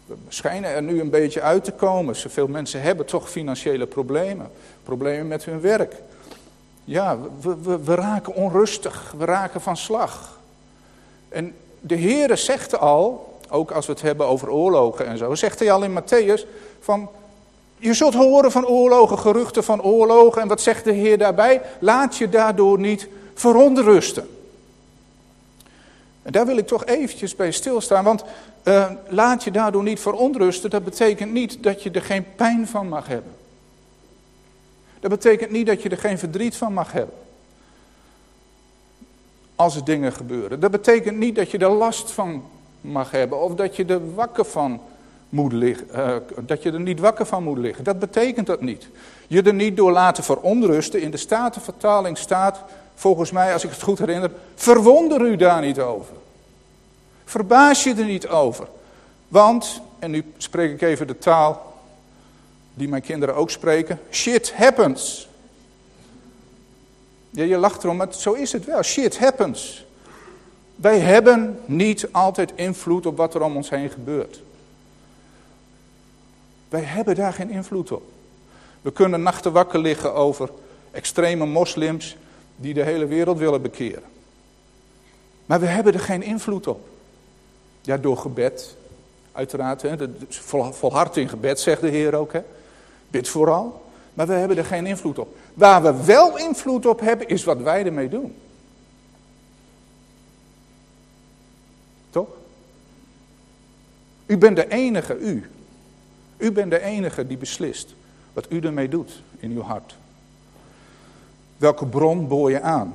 We 0.06 0.14
schijnen 0.28 0.70
er 0.70 0.82
nu 0.82 1.00
een 1.00 1.10
beetje 1.10 1.40
uit 1.40 1.64
te 1.64 1.72
komen. 1.72 2.16
Zoveel 2.16 2.48
mensen 2.48 2.82
hebben 2.82 3.06
toch 3.06 3.30
financiële 3.30 3.86
problemen. 3.86 4.50
Problemen 4.82 5.28
met 5.28 5.44
hun 5.44 5.60
werk. 5.60 5.94
Ja, 6.84 7.18
we, 7.40 7.56
we, 7.62 7.84
we 7.84 7.94
raken 7.94 8.34
onrustig. 8.34 9.14
We 9.18 9.24
raken 9.24 9.60
van 9.60 9.76
slag. 9.76 10.38
En 11.28 11.54
de 11.80 11.98
Heere 11.98 12.36
zegt 12.36 12.78
al, 12.78 13.38
ook 13.50 13.70
als 13.70 13.86
we 13.86 13.92
het 13.92 14.02
hebben 14.02 14.26
over 14.26 14.50
oorlogen 14.50 15.06
en 15.06 15.18
zo, 15.18 15.34
zegt 15.34 15.58
hij 15.58 15.72
al 15.72 15.82
in 15.82 16.02
Matthäus 16.02 16.46
van 16.80 17.08
je 17.78 17.94
zult 17.94 18.14
horen 18.14 18.52
van 18.52 18.66
oorlogen, 18.66 19.18
geruchten 19.18 19.64
van 19.64 19.82
oorlogen. 19.82 20.42
En 20.42 20.48
wat 20.48 20.60
zegt 20.60 20.84
de 20.84 20.92
Heer 20.92 21.18
daarbij? 21.18 21.62
Laat 21.78 22.16
je 22.16 22.28
daardoor 22.28 22.78
niet 22.78 23.08
veronderusten. 23.34 24.28
En 26.22 26.32
daar 26.32 26.46
wil 26.46 26.56
ik 26.56 26.66
toch 26.66 26.84
eventjes 26.84 27.36
bij 27.36 27.50
stilstaan, 27.50 28.04
want 28.04 28.24
uh, 28.64 28.90
laat 29.08 29.44
je 29.44 29.50
daardoor 29.50 29.82
niet 29.82 30.00
veronderusten, 30.00 30.70
dat 30.70 30.84
betekent 30.84 31.32
niet 31.32 31.62
dat 31.62 31.82
je 31.82 31.90
er 31.90 32.02
geen 32.02 32.26
pijn 32.36 32.66
van 32.66 32.88
mag 32.88 33.06
hebben. 33.06 33.32
Dat 35.00 35.10
betekent 35.10 35.50
niet 35.50 35.66
dat 35.66 35.82
je 35.82 35.88
er 35.88 35.98
geen 35.98 36.18
verdriet 36.18 36.56
van 36.56 36.72
mag 36.72 36.92
hebben. 36.92 37.14
Als 39.54 39.76
er 39.76 39.84
dingen 39.84 40.12
gebeuren. 40.12 40.60
Dat 40.60 40.70
betekent 40.70 41.16
niet 41.16 41.36
dat 41.36 41.50
je 41.50 41.58
er 41.58 41.70
last 41.70 42.10
van 42.10 42.44
mag 42.80 43.10
hebben 43.10 43.40
of 43.40 43.54
dat 43.54 43.76
je 43.76 43.84
er 43.84 44.14
wakker 44.14 44.44
van 44.44 44.80
moet 45.34 45.52
liggen, 45.52 45.86
uh, 45.94 46.16
dat 46.40 46.62
je 46.62 46.72
er 46.72 46.80
niet 46.80 47.00
wakker 47.00 47.26
van 47.26 47.42
moet 47.42 47.58
liggen. 47.58 47.84
Dat 47.84 47.98
betekent 47.98 48.46
dat 48.46 48.60
niet. 48.60 48.88
Je 49.26 49.42
er 49.42 49.54
niet 49.54 49.76
door 49.76 49.92
laten 49.92 50.24
veronrusten. 50.24 51.00
In 51.00 51.10
de 51.10 51.16
Statenvertaling 51.16 52.18
staat, 52.18 52.60
volgens 52.94 53.30
mij 53.30 53.52
als 53.52 53.64
ik 53.64 53.70
het 53.70 53.82
goed 53.82 53.98
herinner, 53.98 54.30
verwonder 54.54 55.20
u 55.20 55.36
daar 55.36 55.60
niet 55.60 55.80
over. 55.80 56.14
Verbaas 57.24 57.84
je 57.84 57.94
er 57.94 58.04
niet 58.04 58.28
over. 58.28 58.66
Want, 59.28 59.80
en 59.98 60.10
nu 60.10 60.24
spreek 60.36 60.72
ik 60.72 60.82
even 60.82 61.06
de 61.06 61.18
taal 61.18 61.74
die 62.74 62.88
mijn 62.88 63.02
kinderen 63.02 63.34
ook 63.34 63.50
spreken, 63.50 64.00
shit 64.10 64.54
happens. 64.54 65.28
Ja, 67.30 67.44
je 67.44 67.56
lacht 67.56 67.84
erom, 67.84 67.96
maar 67.96 68.14
zo 68.14 68.32
is 68.32 68.52
het 68.52 68.64
wel. 68.64 68.82
Shit 68.82 69.18
happens. 69.18 69.84
Wij 70.76 70.98
hebben 70.98 71.60
niet 71.64 72.08
altijd 72.12 72.52
invloed 72.54 73.06
op 73.06 73.16
wat 73.16 73.34
er 73.34 73.42
om 73.42 73.56
ons 73.56 73.70
heen 73.70 73.90
gebeurt. 73.90 74.43
Wij 76.74 76.82
hebben 76.82 77.14
daar 77.14 77.32
geen 77.32 77.50
invloed 77.50 77.92
op. 77.92 78.02
We 78.82 78.92
kunnen 78.92 79.22
nachten 79.22 79.52
wakker 79.52 79.78
liggen 79.78 80.14
over 80.14 80.50
extreme 80.90 81.46
moslims 81.46 82.16
die 82.56 82.74
de 82.74 82.82
hele 82.82 83.06
wereld 83.06 83.38
willen 83.38 83.62
bekeren. 83.62 84.02
Maar 85.46 85.60
we 85.60 85.66
hebben 85.66 85.92
er 85.92 86.00
geen 86.00 86.22
invloed 86.22 86.66
op. 86.66 86.88
Ja, 87.80 87.96
door 87.96 88.16
gebed, 88.16 88.76
uiteraard. 89.32 89.82
Hè, 89.82 89.96
volhard 90.72 91.16
in 91.16 91.28
gebed, 91.28 91.60
zegt 91.60 91.80
de 91.80 91.88
Heer 91.88 92.14
ook. 92.14 92.32
Hè. 92.32 92.40
Bid 93.08 93.28
vooral. 93.28 93.84
Maar 94.14 94.26
we 94.26 94.32
hebben 94.32 94.56
er 94.56 94.64
geen 94.64 94.86
invloed 94.86 95.18
op. 95.18 95.36
Waar 95.54 95.82
we 95.82 96.04
wel 96.04 96.38
invloed 96.38 96.86
op 96.86 97.00
hebben, 97.00 97.28
is 97.28 97.44
wat 97.44 97.58
wij 97.58 97.86
ermee 97.86 98.08
doen. 98.08 98.34
Toch? 102.10 102.28
U 104.26 104.38
bent 104.38 104.56
de 104.56 104.68
enige, 104.68 105.18
u, 105.18 105.50
u 106.36 106.52
bent 106.52 106.70
de 106.70 106.80
enige 106.80 107.26
die 107.26 107.36
beslist 107.36 107.94
wat 108.32 108.46
u 108.48 108.60
ermee 108.60 108.88
doet 108.88 109.22
in 109.38 109.50
uw 109.50 109.62
hart. 109.62 109.96
Welke 111.56 111.86
bron 111.86 112.28
boor 112.28 112.50
je 112.50 112.60
aan? 112.60 112.94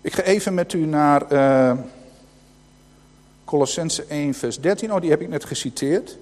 Ik 0.00 0.14
ga 0.14 0.22
even 0.22 0.54
met 0.54 0.72
u 0.72 0.84
naar 0.84 1.32
uh, 1.32 1.72
Colossense 3.44 4.04
1 4.04 4.34
vers 4.34 4.60
13. 4.60 4.92
Oh, 4.92 5.00
die 5.00 5.10
heb 5.10 5.20
ik 5.20 5.28
net 5.28 5.44
geciteerd. 5.44 6.16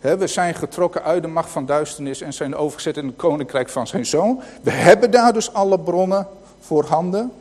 we 0.00 0.26
zijn 0.26 0.54
getrokken 0.54 1.02
uit 1.02 1.22
de 1.22 1.28
macht 1.28 1.50
van 1.50 1.66
duisternis 1.66 2.20
en 2.20 2.32
zijn 2.32 2.54
overgezet 2.54 2.96
in 2.96 3.06
het 3.06 3.16
koninkrijk 3.16 3.68
van 3.68 3.86
zijn 3.86 4.06
zoon. 4.06 4.40
We 4.62 4.70
hebben 4.70 5.10
daar 5.10 5.32
dus 5.32 5.52
alle 5.52 5.80
bronnen 5.80 6.26
voor 6.60 6.84
handen. 6.84 7.32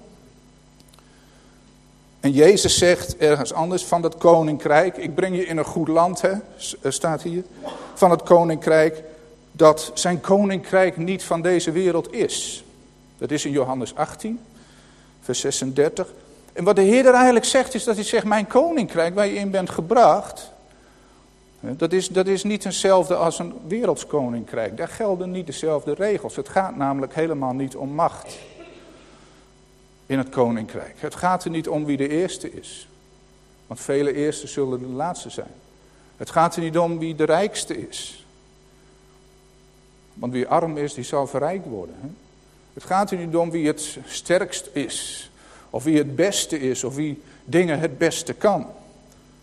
En 2.28 2.34
Jezus 2.34 2.78
zegt 2.78 3.18
ergens 3.18 3.54
anders 3.54 3.86
van 3.86 4.04
het 4.04 4.18
koninkrijk, 4.18 4.98
ik 4.98 5.16
breng 5.16 5.36
je 5.36 5.46
in 5.46 5.58
een 5.58 5.66
goed 5.66 5.88
land, 5.88 6.22
hè, 6.22 6.32
eh, 6.32 6.92
staat 6.92 7.22
hier, 7.22 7.44
van 7.94 8.12
het 8.12 8.24
koninkrijk, 8.24 9.04
dat 9.52 9.92
zijn 9.94 10.22
koninkrijk 10.22 10.98
niet 10.98 11.24
van 11.24 11.42
deze 11.42 11.72
wereld 11.72 12.14
is. 12.14 12.64
Dat 13.18 13.32
is 13.32 13.46
in 13.46 13.52
Johannes 13.52 13.96
18, 13.96 14.40
vers 15.22 15.40
36. 15.40 16.08
En 16.54 16.64
wat 16.64 16.76
de 16.76 16.82
Heer 16.82 17.06
er 17.06 17.14
eigenlijk 17.14 17.46
zegt, 17.46 17.74
is 17.74 17.84
dat 17.84 17.96
hij 17.96 18.04
zegt, 18.04 18.26
mijn 18.26 18.48
koninkrijk 18.48 19.16
waar 19.16 19.28
je 19.28 19.36
in 19.36 19.52
bent 19.52 19.70
gebracht, 19.70 20.52
Dat 21.60 21.94
is, 21.94 22.08
dat 22.08 22.28
is 22.28 22.44
niet 22.44 22.64
hetzelfde 22.64 23.16
als 23.16 23.40
een 23.40 23.54
wereldskoninkrijk. 23.68 24.78
Daar 24.78 24.88
gelden 24.88 25.32
niet 25.32 25.46
dezelfde 25.46 25.94
regels. 25.94 26.36
Het 26.36 26.50
gaat 26.50 26.76
namelijk 26.76 27.16
helemaal 27.16 27.54
niet 27.54 27.76
om 27.76 27.90
macht 27.90 28.38
in 30.08 30.18
het 30.18 30.30
koninkrijk. 30.30 30.94
Het 30.98 31.16
gaat 31.16 31.44
er 31.44 31.50
niet 31.50 31.68
om 31.68 31.86
wie 31.86 31.98
de 31.98 32.10
eerste 32.10 32.54
is. 32.54 32.88
Want 33.68 33.80
vele 33.80 34.14
eerste 34.14 34.48
zullen 34.48 34.80
de 34.80 34.86
laatste 34.86 35.30
zijn. 35.30 35.52
Het 36.18 36.30
gaat 36.30 36.56
er 36.56 36.62
niet 36.62 36.78
om 36.78 37.00
wie 37.00 37.16
de 37.16 37.24
rijkste 37.24 37.88
is. 37.88 38.26
Want 40.14 40.34
wie 40.34 40.48
arm 40.48 40.78
is, 40.78 40.94
die 40.94 41.04
zal 41.04 41.28
verrijkt 41.28 41.66
worden. 41.66 41.96
Hè? 42.02 42.08
Het 42.74 42.84
gaat 42.84 43.12
er 43.12 43.18
niet 43.18 43.36
om 43.36 43.52
wie 43.52 43.68
het 43.68 43.98
sterkst 44.06 44.70
is. 44.74 45.30
Of 45.70 45.84
wie 45.84 45.98
het 45.98 46.16
beste 46.16 46.60
is. 46.60 46.84
Of 46.84 46.96
wie 46.96 47.22
dingen 47.46 47.80
het 47.80 47.98
beste 47.98 48.34
kan. 48.34 48.68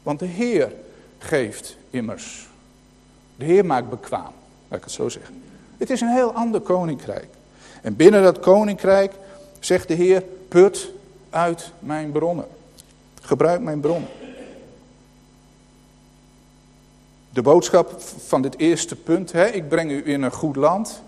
Want 0.02 0.18
de 0.18 0.26
Heer 0.26 0.72
geeft 1.18 1.76
immers. 1.90 2.48
De 3.36 3.44
Heer 3.44 3.66
maakt 3.66 3.90
bekwaam, 3.90 4.32
laat 4.68 4.78
ik 4.78 4.84
het 4.84 4.92
zo 4.92 5.08
zeggen. 5.08 5.42
Het 5.78 5.90
is 5.90 6.00
een 6.00 6.12
heel 6.12 6.32
ander 6.32 6.60
koninkrijk. 6.60 7.28
En 7.82 7.96
binnen 7.96 8.22
dat 8.22 8.40
koninkrijk 8.40 9.12
zegt 9.60 9.88
de 9.88 9.94
Heer, 9.94 10.22
put 10.48 10.90
uit 11.30 11.72
mijn 11.78 12.12
bronnen. 12.12 12.46
Gebruik 13.20 13.60
mijn 13.60 13.80
bronnen. 13.80 14.08
De 17.30 17.42
boodschap 17.42 18.00
van 18.26 18.42
dit 18.42 18.58
eerste 18.58 18.96
punt, 18.96 19.32
hè, 19.32 19.46
ik 19.46 19.68
breng 19.68 19.90
u 19.90 20.06
in 20.06 20.22
een 20.22 20.32
goed 20.32 20.56
land, 20.56 21.02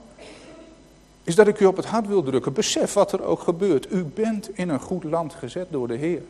is 1.24 1.34
dat 1.34 1.46
ik 1.46 1.60
u 1.60 1.64
op 1.64 1.76
het 1.76 1.86
hart 1.86 2.06
wil 2.06 2.22
drukken. 2.22 2.52
Besef 2.52 2.92
wat 2.92 3.12
er 3.12 3.22
ook 3.22 3.40
gebeurt. 3.40 3.92
U 3.92 4.04
bent 4.04 4.58
in 4.58 4.68
een 4.68 4.80
goed 4.80 5.04
land 5.04 5.34
gezet 5.34 5.66
door 5.70 5.88
de 5.88 5.96
Heer. 5.96 6.22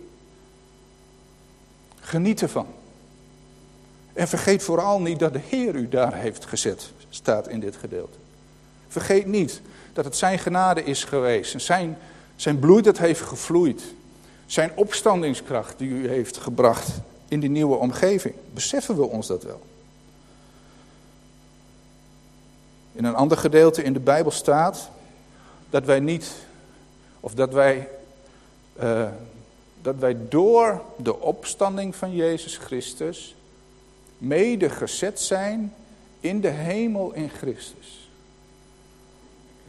Geniet 2.00 2.42
ervan. 2.42 2.66
En 4.12 4.28
vergeet 4.28 4.62
vooral 4.62 5.00
niet 5.00 5.18
dat 5.18 5.32
de 5.32 5.40
Heer 5.48 5.74
u 5.74 5.88
daar 5.88 6.14
heeft 6.14 6.44
gezet, 6.44 6.90
staat 7.08 7.48
in 7.48 7.60
dit 7.60 7.76
gedeelte. 7.76 8.18
Vergeet 8.88 9.26
niet 9.26 9.60
dat 9.92 10.04
het 10.04 10.16
zijn 10.16 10.38
genade 10.38 10.84
is 10.84 11.04
geweest. 11.04 11.54
En 11.54 11.60
zijn, 11.60 11.98
zijn 12.36 12.58
bloed 12.58 12.84
dat 12.84 12.98
heeft 12.98 13.20
gevloeid. 13.20 13.82
Zijn 14.46 14.70
opstandingskracht 14.74 15.78
die 15.78 15.88
u 15.88 16.08
heeft 16.08 16.36
gebracht 16.36 16.90
in 17.28 17.40
die 17.40 17.50
nieuwe 17.50 17.76
omgeving. 17.76 18.34
Beseffen 18.54 18.96
we 18.96 19.06
ons 19.06 19.26
dat 19.26 19.42
wel? 19.42 19.60
In 22.92 23.04
een 23.04 23.14
ander 23.14 23.38
gedeelte 23.38 23.82
in 23.82 23.92
de 23.92 24.00
Bijbel 24.00 24.30
staat 24.30 24.90
dat 25.70 25.84
wij 25.84 26.00
niet, 26.00 26.32
of 27.20 27.34
dat 27.34 27.52
wij, 27.52 27.88
uh, 28.82 29.08
dat 29.82 29.96
wij 29.96 30.16
door 30.28 30.82
de 30.96 31.20
opstanding 31.20 31.96
van 31.96 32.14
Jezus 32.14 32.56
Christus 32.56 33.34
mede 34.18 34.70
gezet 34.70 35.20
zijn 35.20 35.74
in 36.20 36.40
de 36.40 36.48
hemel 36.48 37.12
in 37.12 37.30
Christus. 37.30 38.05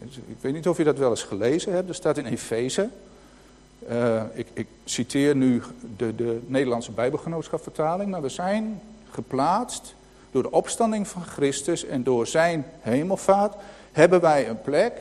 Ik 0.01 0.37
weet 0.41 0.53
niet 0.53 0.67
of 0.67 0.77
je 0.77 0.83
dat 0.83 0.97
wel 0.97 1.09
eens 1.09 1.23
gelezen 1.23 1.73
hebt, 1.73 1.89
er 1.89 1.95
staat 1.95 2.17
in 2.17 2.25
Efeze. 2.25 2.89
Uh, 3.89 4.23
ik, 4.33 4.47
ik, 4.53 4.67
citeer 4.85 5.35
nu 5.35 5.61
de, 5.97 6.15
de 6.15 6.39
Nederlandse 6.45 6.91
Bijbelgenootschapvertaling, 6.91 8.11
maar 8.11 8.21
we 8.21 8.29
zijn 8.29 8.81
geplaatst 9.09 9.95
door 10.31 10.43
de 10.43 10.51
opstanding 10.51 11.07
van 11.07 11.21
Christus 11.23 11.85
en 11.85 12.03
door 12.03 12.27
zijn 12.27 12.65
hemelvaart 12.79 13.55
hebben 13.91 14.21
wij 14.21 14.49
een 14.49 14.61
plek 14.61 14.93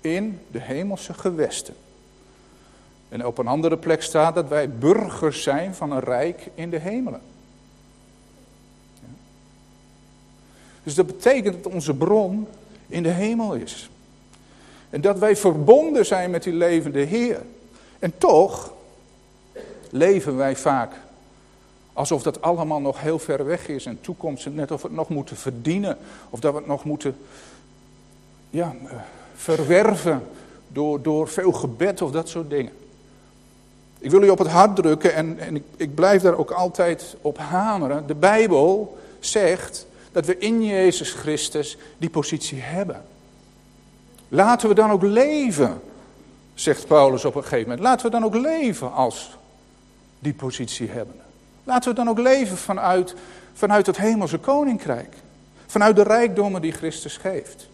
in 0.00 0.40
de 0.50 0.60
hemelse 0.60 1.14
gewesten. 1.14 1.74
En 3.08 3.26
op 3.26 3.38
een 3.38 3.46
andere 3.46 3.76
plek 3.76 4.02
staat 4.02 4.34
dat 4.34 4.48
wij 4.48 4.70
burgers 4.70 5.42
zijn 5.42 5.74
van 5.74 5.92
een 5.92 6.00
rijk 6.00 6.48
in 6.54 6.70
de 6.70 6.78
hemelen. 6.78 7.20
Dus 10.82 10.94
dat 10.94 11.06
betekent 11.06 11.62
dat 11.62 11.72
onze 11.72 11.94
bron 11.94 12.46
in 12.86 13.02
de 13.02 13.08
hemel 13.08 13.54
is. 13.54 13.90
En 14.90 15.00
dat 15.00 15.18
wij 15.18 15.36
verbonden 15.36 16.06
zijn 16.06 16.30
met 16.30 16.42
die 16.42 16.52
levende 16.52 17.00
Heer. 17.00 17.42
En 17.98 18.12
toch 18.18 18.72
leven 19.90 20.36
wij 20.36 20.56
vaak 20.56 20.92
alsof 21.92 22.22
dat 22.22 22.42
allemaal 22.42 22.80
nog 22.80 23.00
heel 23.00 23.18
ver 23.18 23.44
weg 23.44 23.68
is 23.68 23.86
en 23.86 24.00
toekomst. 24.00 24.46
Net 24.46 24.70
of 24.70 24.82
we 24.82 24.88
het 24.88 24.96
nog 24.96 25.08
moeten 25.08 25.36
verdienen. 25.36 25.98
Of 26.30 26.40
dat 26.40 26.52
we 26.52 26.58
het 26.58 26.66
nog 26.66 26.84
moeten 26.84 27.16
ja, 28.50 28.74
eh, 28.86 28.92
verwerven 29.34 30.22
door, 30.68 31.02
door 31.02 31.28
veel 31.28 31.52
gebed 31.52 32.02
of 32.02 32.10
dat 32.10 32.28
soort 32.28 32.50
dingen. 32.50 32.72
Ik 33.98 34.10
wil 34.10 34.22
u 34.22 34.28
op 34.28 34.38
het 34.38 34.48
hart 34.48 34.76
drukken 34.76 35.14
en, 35.14 35.38
en 35.38 35.56
ik, 35.56 35.62
ik 35.76 35.94
blijf 35.94 36.22
daar 36.22 36.38
ook 36.38 36.50
altijd 36.50 37.16
op 37.20 37.38
hameren. 37.38 38.06
De 38.06 38.14
Bijbel 38.14 38.98
zegt 39.20 39.86
dat 40.12 40.26
we 40.26 40.38
in 40.38 40.64
Jezus 40.64 41.12
Christus 41.12 41.76
die 41.98 42.10
positie 42.10 42.60
hebben. 42.60 43.02
Laten 44.32 44.68
we 44.68 44.74
dan 44.74 44.90
ook 44.90 45.02
leven, 45.02 45.80
zegt 46.54 46.86
Paulus 46.86 47.24
op 47.24 47.34
een 47.34 47.42
gegeven 47.42 47.68
moment. 47.68 47.80
Laten 47.80 48.06
we 48.06 48.12
dan 48.12 48.24
ook 48.24 48.34
leven 48.34 48.92
als 48.92 49.38
die 50.18 50.32
positie 50.32 50.88
hebben. 50.88 51.14
Laten 51.64 51.90
we 51.90 51.96
dan 51.96 52.08
ook 52.08 52.18
leven 52.18 52.56
vanuit, 52.56 53.14
vanuit 53.52 53.86
het 53.86 53.96
hemelse 53.96 54.38
koninkrijk. 54.38 55.14
Vanuit 55.66 55.96
de 55.96 56.02
rijkdommen 56.02 56.60
die 56.60 56.72
Christus 56.72 57.16
geeft. 57.16 57.68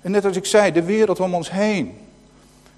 En 0.00 0.10
net 0.10 0.24
als 0.24 0.36
ik 0.36 0.46
zei, 0.46 0.72
de 0.72 0.82
wereld 0.82 1.20
om 1.20 1.34
ons 1.34 1.50
heen. 1.50 1.98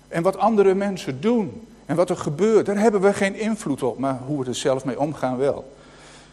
En 0.09 0.23
wat 0.23 0.38
andere 0.38 0.75
mensen 0.75 1.21
doen. 1.21 1.66
En 1.87 1.97
wat 1.97 2.11
er 2.11 2.16
gebeurt, 2.16 2.66
daar 2.66 2.79
hebben 2.79 3.01
we 3.01 3.12
geen 3.12 3.35
invloed 3.35 3.83
op. 3.83 3.99
Maar 3.99 4.19
hoe 4.27 4.40
we 4.40 4.47
er 4.47 4.55
zelf 4.55 4.85
mee 4.85 5.01
omgaan 5.01 5.37
wel. 5.37 5.73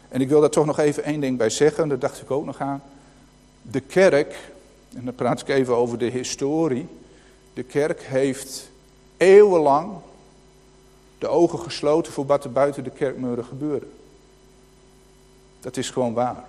En 0.10 0.22
ik 0.22 0.30
wil 0.30 0.40
daar 0.42 0.50
toch 0.50 0.66
nog 0.66 0.80
even 0.80 1.04
één 1.04 1.20
ding 1.20 1.38
bij 1.38 1.50
zeggen, 1.50 1.88
daar 1.88 2.00
dacht 2.00 2.22
ik 2.22 2.32
ook 2.32 2.46
nog 2.46 2.60
aan. 2.60 2.82
De 3.62 3.80
kerk, 3.80 4.36
en 4.98 5.06
dan 5.06 5.16
praat 5.16 5.42
ik 5.42 5.48
even 5.48 5.76
over 5.76 5.98
de 5.98 6.06
historie. 6.06 6.88
De 7.54 7.64
kerk 7.64 8.02
heeft 8.02 8.70
eeuwenlang 9.18 9.92
de 11.18 11.28
ogen 11.28 11.60
gesloten 11.60 12.14
voor 12.14 12.26
wat 12.26 12.44
er 12.44 12.52
buiten 12.52 12.84
de 12.84 12.90
kerkmuren 12.90 13.46
gebeurde. 13.46 13.86
Dat 15.60 15.78
is 15.78 15.90
gewoon 15.90 16.14
waar. 16.14 16.44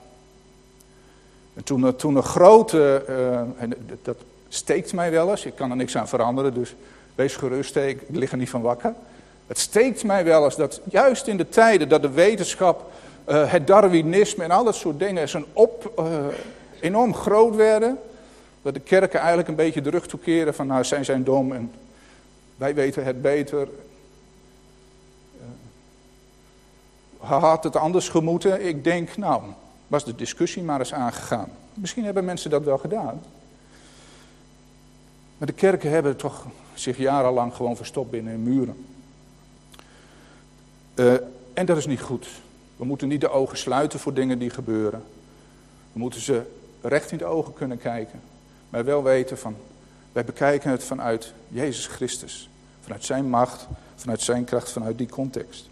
En 1.55 1.65
toen, 1.65 1.97
toen 1.97 2.17
een 2.17 2.23
grote, 2.23 3.05
uh, 3.09 3.39
en 3.39 3.99
dat 4.03 4.17
steekt 4.49 4.93
mij 4.93 5.11
wel 5.11 5.31
eens, 5.31 5.45
ik 5.45 5.55
kan 5.55 5.71
er 5.71 5.77
niks 5.77 5.97
aan 5.97 6.09
veranderen, 6.09 6.55
dus 6.55 6.75
wees 7.15 7.37
gerust, 7.37 7.77
ik 7.77 8.03
lig 8.09 8.31
er 8.31 8.39
niet 8.39 8.51
van 8.51 8.63
wakker. 8.63 8.95
Het 9.47 9.59
steekt 9.59 10.05
mij 10.05 10.25
wel 10.25 10.45
eens 10.45 10.57
dat 10.57 10.81
juist 10.85 11.27
in 11.27 11.37
de 11.37 11.49
tijden 11.49 11.89
dat 11.89 12.03
de 12.03 12.11
wetenschap 12.11 12.91
uh, 13.29 13.53
het 13.53 13.67
Darwinisme 13.67 14.45
en 14.45 14.51
al 14.51 14.65
dat 14.65 14.75
soort 14.75 14.99
dingen 14.99 15.29
zijn 15.29 15.45
op, 15.53 15.93
uh, 15.99 16.27
enorm 16.81 17.15
groot 17.15 17.57
werden. 17.57 17.99
Dat 18.63 18.75
de 18.75 18.81
kerken 18.81 19.19
eigenlijk 19.19 19.49
een 19.49 19.55
beetje 19.55 19.83
de 19.83 19.91
rug 19.91 20.07
toekeren 20.07 20.55
van 20.55 20.67
nou 20.67 20.85
zij 20.85 21.05
zijn 21.05 21.25
dom 21.25 21.53
en 21.53 21.71
wij 22.57 22.75
weten 22.75 23.05
het 23.05 23.23
beter. 23.23 23.69
Uh, 27.23 27.43
had 27.43 27.65
het 27.65 27.77
anders 27.77 28.09
gemoeten? 28.09 28.67
Ik 28.67 28.85
denk 28.85 29.17
nou, 29.17 29.43
was 29.87 30.05
de 30.05 30.15
discussie 30.15 30.63
maar 30.63 30.79
eens 30.79 30.95
aangegaan. 30.95 31.51
Misschien 31.75 32.05
hebben 32.05 32.25
mensen 32.25 32.51
dat 32.51 32.65
wel 32.65 32.79
gedaan. 32.79 33.23
Maar 35.39 35.49
de 35.49 35.55
kerken 35.55 35.91
hebben 35.91 36.17
toch 36.17 36.47
zich 36.75 36.97
jarenlang 36.97 37.55
gewoon 37.55 37.77
verstopt 37.77 38.11
binnen 38.11 38.33
hun 38.33 38.43
muren. 38.43 38.87
Uh, 40.95 41.13
en 41.53 41.67
dat 41.67 41.77
is 41.77 41.87
niet 41.87 42.01
goed. 42.01 42.29
We 42.77 42.85
moeten 42.85 43.09
niet 43.09 43.21
de 43.21 43.31
ogen 43.31 43.59
sluiten 43.59 43.99
voor 43.99 44.15
dingen 44.15 44.39
die 44.39 44.51
gebeuren. 44.51 45.03
We 45.93 45.99
moeten 45.99 46.21
ze 46.21 46.43
recht 46.81 47.13
in 47.13 47.19
de 47.19 47.25
ogen 47.25 47.53
kunnen 47.53 47.79
kijken. 47.79 48.21
Maar 48.71 48.85
wel 48.85 49.03
weten 49.03 49.39
van, 49.39 49.57
wij 50.13 50.25
bekijken 50.25 50.71
het 50.71 50.85
vanuit 50.85 51.33
Jezus 51.49 51.87
Christus. 51.87 52.49
Vanuit 52.81 53.05
zijn 53.05 53.29
macht, 53.29 53.67
vanuit 53.97 54.21
zijn 54.21 54.45
kracht, 54.45 54.71
vanuit 54.71 54.99
die 54.99 55.09
context. 55.09 55.69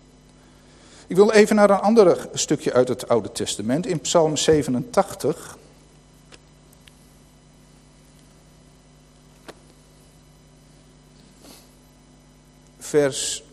Ik 1.06 1.16
wil 1.16 1.30
even 1.30 1.56
naar 1.56 1.70
een 1.70 1.80
ander 1.80 2.28
stukje 2.32 2.72
uit 2.72 2.88
het 2.88 3.08
Oude 3.08 3.32
Testament. 3.32 3.86
In 3.86 4.00
Psalm 4.00 4.36
87. 4.36 5.58
Vers 12.78 13.44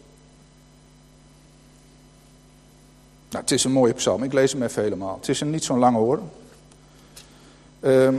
Nou, 3.33 3.45
het 3.45 3.53
is 3.53 3.63
een 3.63 3.71
mooie 3.71 3.93
psalm. 3.93 4.23
Ik 4.23 4.33
lees 4.33 4.51
hem 4.51 4.63
even 4.63 4.83
helemaal. 4.83 5.15
Het 5.15 5.29
is 5.29 5.41
een 5.41 5.49
niet 5.49 5.63
zo'n 5.63 5.79
lange 5.79 5.97
hoor. 5.97 6.19
Uh, 7.79 8.09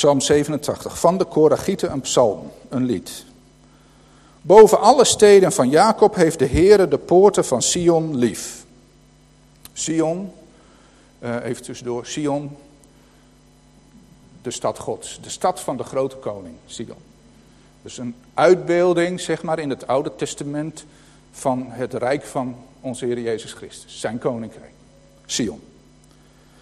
psalm 0.00 0.20
87. 0.20 0.98
Van 0.98 1.18
de 1.18 1.24
Koragieten 1.24 1.92
een 1.92 2.00
psalm, 2.00 2.50
een 2.68 2.84
lied. 2.84 3.24
Boven 4.42 4.80
alle 4.80 5.04
steden 5.04 5.52
van 5.52 5.68
Jacob 5.68 6.14
heeft 6.14 6.38
de 6.38 6.46
Heere 6.46 6.88
de 6.88 6.98
poorten 6.98 7.44
van 7.44 7.62
Sion 7.62 8.16
lief. 8.16 8.64
Sion, 9.72 10.32
uh, 11.18 11.44
even 11.44 11.62
tussendoor, 11.62 12.06
Sion, 12.06 12.56
de 14.42 14.50
stad 14.50 14.78
Gods. 14.78 15.20
De 15.22 15.30
stad 15.30 15.60
van 15.60 15.76
de 15.76 15.84
grote 15.84 16.16
koning, 16.16 16.54
Sion. 16.66 16.98
Dus 17.82 17.98
een 17.98 18.14
uitbeelding, 18.34 19.20
zeg 19.20 19.42
maar, 19.42 19.58
in 19.58 19.70
het 19.70 19.86
Oude 19.86 20.16
Testament 20.16 20.84
van 21.30 21.66
het 21.68 21.94
rijk 21.94 22.24
van 22.24 22.56
onze 22.80 23.04
Heer 23.04 23.20
Jezus 23.20 23.52
Christus, 23.52 24.00
zijn 24.00 24.18
koninkrijk. 24.18 24.72
Sion. 25.26 25.69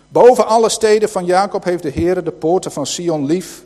Boven 0.09 0.47
alle 0.47 0.68
steden 0.68 1.09
van 1.09 1.25
Jacob 1.25 1.64
heeft 1.64 1.83
de 1.83 1.90
Heer 1.90 2.25
de 2.25 2.31
poorten 2.31 2.73
van 2.73 2.87
Sion 2.87 3.27
lief, 3.27 3.64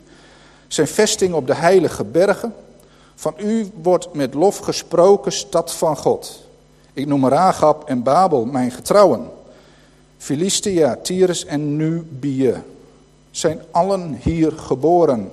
zijn 0.67 0.87
vesting 0.87 1.33
op 1.33 1.47
de 1.47 1.55
heilige 1.55 2.03
bergen. 2.03 2.53
Van 3.15 3.33
u 3.37 3.71
wordt 3.81 4.13
met 4.13 4.33
lof 4.33 4.57
gesproken, 4.57 5.31
stad 5.31 5.73
van 5.73 5.97
God. 5.97 6.41
Ik 6.93 7.07
noem 7.07 7.27
Ragab 7.27 7.89
en 7.89 8.03
Babel 8.03 8.45
mijn 8.45 8.71
getrouwen. 8.71 9.29
Philistia, 10.17 10.97
Tyrus 11.01 11.45
en 11.45 11.75
Nubië 11.75 12.63
zijn 13.31 13.61
allen 13.71 14.19
hier 14.21 14.51
geboren. 14.51 15.31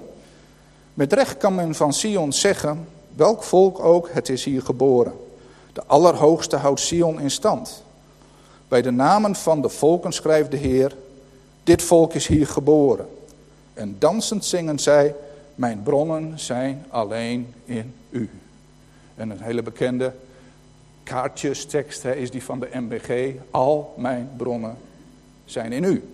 Met 0.95 1.13
recht 1.13 1.37
kan 1.37 1.55
men 1.55 1.75
van 1.75 1.93
Sion 1.93 2.33
zeggen, 2.33 2.89
welk 3.17 3.43
volk 3.43 3.79
ook, 3.79 4.09
het 4.13 4.29
is 4.29 4.45
hier 4.45 4.63
geboren. 4.63 5.13
De 5.73 5.83
Allerhoogste 5.87 6.57
houdt 6.57 6.81
Sion 6.81 7.21
in 7.21 7.31
stand. 7.31 7.83
Bij 8.71 8.83
de 8.83 8.91
namen 8.91 9.35
van 9.35 9.63
de 9.63 9.69
volken 9.69 10.13
schrijft 10.13 10.51
de 10.51 10.57
Heer, 10.57 10.97
dit 11.65 11.83
volk 11.83 12.15
is 12.15 12.27
hier 12.27 12.47
geboren. 12.47 13.09
En 13.75 13.97
dansend 13.99 14.45
zingen 14.45 14.79
zij, 14.79 15.15
mijn 15.55 15.83
bronnen 15.83 16.39
zijn 16.39 16.85
alleen 16.89 17.55
in 17.65 17.95
u. 18.11 18.31
En 19.15 19.31
een 19.31 19.41
hele 19.41 19.63
bekende 19.63 20.13
kaartjestekst 21.03 22.03
hè, 22.03 22.15
is 22.15 22.31
die 22.31 22.43
van 22.43 22.61
de 22.61 22.69
MBG. 22.73 23.35
Al 23.51 23.95
mijn 23.97 24.31
bronnen 24.37 24.77
zijn 25.45 25.73
in 25.73 25.85
u. 25.85 26.09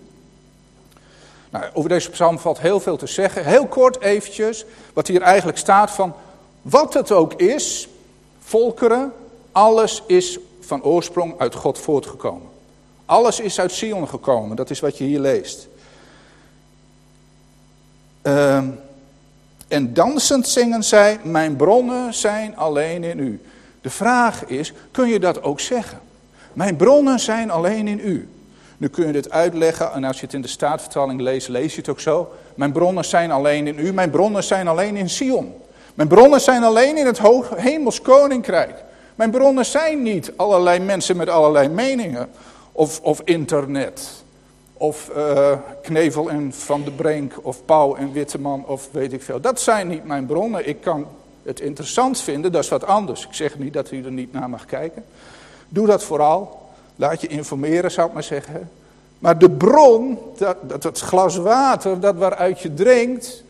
Nou, 1.49 1.65
over 1.73 1.89
deze 1.89 2.09
psalm 2.09 2.39
valt 2.39 2.59
heel 2.59 2.79
veel 2.79 2.97
te 2.97 3.07
zeggen. 3.07 3.45
Heel 3.45 3.67
kort 3.67 4.01
eventjes 4.01 4.65
wat 4.93 5.07
hier 5.07 5.21
eigenlijk 5.21 5.57
staat 5.57 5.91
van 5.91 6.13
wat 6.61 6.93
het 6.93 7.11
ook 7.11 7.33
is, 7.33 7.87
volkeren, 8.39 9.13
alles 9.51 10.03
is 10.07 10.39
van 10.67 10.83
oorsprong 10.83 11.33
uit 11.37 11.55
God 11.55 11.77
voortgekomen. 11.77 12.49
Alles 13.05 13.39
is 13.39 13.59
uit 13.59 13.71
Sion 13.71 14.07
gekomen, 14.07 14.55
dat 14.55 14.69
is 14.69 14.79
wat 14.79 14.97
je 14.97 15.03
hier 15.03 15.19
leest. 15.19 15.67
Uh, 18.23 18.63
en 19.67 19.93
dansend 19.93 20.47
zingen 20.47 20.83
zij, 20.83 21.19
mijn 21.23 21.55
bronnen 21.55 22.13
zijn 22.13 22.57
alleen 22.57 23.03
in 23.03 23.19
u. 23.19 23.41
De 23.81 23.89
vraag 23.89 24.45
is, 24.45 24.73
kun 24.91 25.07
je 25.07 25.19
dat 25.19 25.43
ook 25.43 25.59
zeggen? 25.59 25.99
Mijn 26.53 26.75
bronnen 26.75 27.19
zijn 27.19 27.51
alleen 27.51 27.87
in 27.87 27.99
u. 27.99 28.29
Nu 28.77 28.87
kun 28.87 29.07
je 29.07 29.13
dit 29.13 29.31
uitleggen 29.31 29.93
en 29.93 30.03
als 30.03 30.19
je 30.19 30.25
het 30.25 30.33
in 30.33 30.41
de 30.41 30.47
staatvertaling 30.47 31.21
leest, 31.21 31.47
lees 31.47 31.73
je 31.73 31.79
het 31.79 31.89
ook 31.89 31.99
zo. 31.99 32.33
Mijn 32.55 32.71
bronnen 32.71 33.05
zijn 33.05 33.31
alleen 33.31 33.67
in 33.67 33.79
u, 33.79 33.93
mijn 33.93 34.09
bronnen 34.09 34.43
zijn 34.43 34.67
alleen 34.67 34.95
in 34.95 35.09
Sion. 35.09 35.53
Mijn 35.93 36.09
bronnen 36.09 36.41
zijn 36.41 36.63
alleen 36.63 36.97
in 36.97 37.05
het 37.05 37.19
hemels 37.55 38.01
koninkrijk. 38.01 38.83
Mijn 39.17 39.31
bronnen 39.31 39.65
zijn 39.65 40.01
niet 40.01 40.31
allerlei 40.35 40.79
mensen 40.79 41.17
met 41.17 41.29
allerlei 41.29 41.67
meningen. 41.67 42.29
Of, 42.71 42.99
of 43.01 43.21
internet. 43.23 44.09
Of 44.73 45.09
uh, 45.15 45.51
Knevel 45.81 46.29
en 46.29 46.53
Van 46.53 46.83
de 46.83 46.91
Brink. 46.91 47.33
Of 47.41 47.65
Pauw 47.65 47.95
en 47.95 48.11
Witteman. 48.11 48.65
Of 48.65 48.89
weet 48.91 49.13
ik 49.13 49.21
veel. 49.21 49.41
Dat 49.41 49.59
zijn 49.59 49.87
niet 49.87 50.05
mijn 50.05 50.25
bronnen. 50.25 50.67
Ik 50.67 50.81
kan 50.81 51.07
het 51.43 51.59
interessant 51.59 52.21
vinden. 52.21 52.51
Dat 52.51 52.63
is 52.63 52.69
wat 52.69 52.85
anders. 52.85 53.25
Ik 53.25 53.33
zeg 53.33 53.57
niet 53.57 53.73
dat 53.73 53.91
u 53.91 54.03
er 54.03 54.11
niet 54.11 54.33
naar 54.33 54.49
mag 54.49 54.65
kijken. 54.65 55.03
Doe 55.69 55.87
dat 55.87 56.03
vooral. 56.03 56.69
Laat 56.95 57.21
je 57.21 57.27
informeren 57.27 57.91
zou 57.91 58.07
ik 58.07 58.13
maar 58.13 58.23
zeggen. 58.23 58.69
Maar 59.19 59.37
de 59.37 59.49
bron, 59.49 60.19
dat, 60.37 60.57
dat 60.61 60.83
het 60.83 60.99
glas 60.99 61.35
water, 61.37 61.99
dat 61.99 62.15
waaruit 62.15 62.59
je 62.59 62.73
drinkt. 62.73 63.43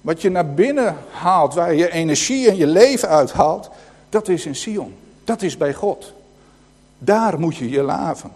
Wat 0.00 0.22
je 0.22 0.30
naar 0.30 0.54
binnen 0.54 0.96
haalt, 1.10 1.54
waar 1.54 1.74
je 1.74 1.92
energie 1.92 2.48
en 2.48 2.56
je 2.56 2.66
leven 2.66 3.08
uithaalt. 3.08 3.70
Dat 4.10 4.28
is 4.28 4.46
in 4.46 4.54
Sion. 4.54 4.94
Dat 5.24 5.42
is 5.42 5.56
bij 5.56 5.74
God. 5.74 6.12
Daar 6.98 7.40
moet 7.40 7.56
je 7.56 7.68
je 7.68 7.82
laven. 7.82 8.30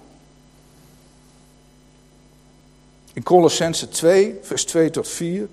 In 3.13 3.23
Colossense 3.23 3.89
2, 3.89 4.39
vers 4.43 4.65
2 4.65 4.91
tot 4.91 5.09
4, 5.09 5.49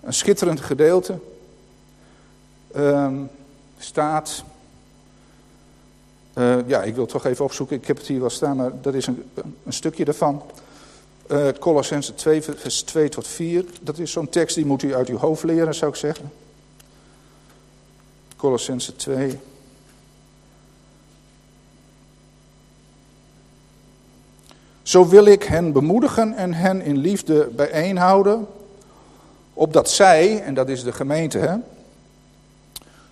een 0.00 0.12
schitterend 0.12 0.60
gedeelte, 0.60 1.18
um, 2.76 3.30
staat. 3.78 4.44
Uh, 6.34 6.68
ja, 6.68 6.82
ik 6.82 6.94
wil 6.94 7.02
het 7.02 7.12
toch 7.12 7.26
even 7.26 7.44
opzoeken. 7.44 7.76
Ik 7.76 7.86
heb 7.86 7.96
het 7.96 8.06
hier 8.06 8.20
wel 8.20 8.30
staan, 8.30 8.56
maar 8.56 8.80
dat 8.80 8.94
is 8.94 9.06
een, 9.06 9.30
een 9.64 9.72
stukje 9.72 10.04
daarvan. 10.04 10.42
Uh, 11.30 11.48
Colossense 11.58 12.14
2, 12.14 12.42
vers 12.42 12.82
2 12.82 13.08
tot 13.08 13.26
4. 13.26 13.64
Dat 13.80 13.98
is 13.98 14.12
zo'n 14.12 14.28
tekst 14.28 14.54
die 14.54 14.66
moet 14.66 14.82
u 14.82 14.94
uit 14.94 15.08
uw 15.08 15.18
hoofd 15.18 15.42
leren, 15.42 15.74
zou 15.74 15.90
ik 15.90 15.96
zeggen. 15.96 16.30
Colossense 18.40 18.96
2. 18.96 19.38
Zo 24.82 25.08
wil 25.08 25.24
ik 25.24 25.42
hen 25.42 25.72
bemoedigen 25.72 26.34
en 26.34 26.54
hen 26.54 26.82
in 26.82 26.96
liefde 26.96 27.46
bijeenhouden, 27.46 28.46
opdat 29.52 29.90
zij, 29.90 30.42
en 30.42 30.54
dat 30.54 30.68
is 30.68 30.82
de 30.82 30.92
gemeente, 30.92 31.38
hè, 31.38 31.56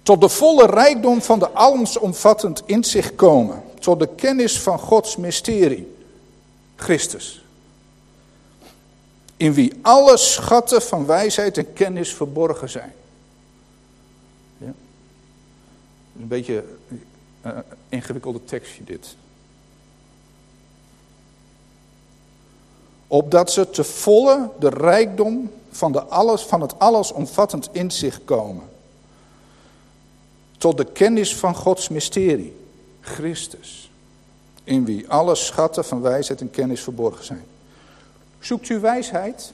tot 0.03 0.21
de 0.21 0.29
volle 0.29 0.67
rijkdom 0.67 1.23
van 1.23 1.39
de 1.39 1.55
alomvattend 1.55 2.63
inzicht 2.67 3.15
komen, 3.15 3.63
tot 3.79 3.99
de 3.99 4.09
kennis 4.15 4.61
van 4.61 4.79
Gods 4.79 5.17
mysterie, 5.17 5.97
Christus. 6.77 7.45
In 9.37 9.53
wie 9.53 9.79
alle 9.83 10.17
schatten 10.17 10.83
van 10.83 11.07
wijsheid 11.07 11.59
en 11.59 11.73
kennis 11.73 12.15
verborgen 12.15 12.71
zijn. 12.71 12.93
Ja. 14.59 14.73
Een 16.19 16.29
beetje 16.29 16.65
een 16.91 17.03
uh, 17.47 17.59
ingewikkelde 17.89 18.45
tekstje 18.45 18.85
dit. 18.85 19.17
opdat 23.09 23.53
ze 23.53 23.71
te 23.71 23.85
volle 23.85 24.51
de 24.59 24.69
rijkdom 24.69 25.51
van, 25.71 25.93
de 25.93 26.03
alles, 26.03 26.43
van 26.43 26.61
het 26.61 26.79
allesomvattend 26.79 27.69
inzicht 27.73 28.21
komen. 28.25 28.65
Tot 30.59 30.77
de 30.77 30.85
kennis 30.85 31.37
van 31.37 31.55
Gods 31.55 31.89
mysterie, 31.89 32.57
Christus, 33.01 33.91
in 34.65 34.85
wie 34.85 35.09
alle 35.09 35.35
schatten 35.35 35.85
van 35.85 36.01
wijsheid 36.01 36.41
en 36.41 36.51
kennis 36.51 36.81
verborgen 36.81 37.25
zijn. 37.25 37.45
Zoekt 38.41 38.69
u 38.69 38.81
wijsheid? 38.81 39.53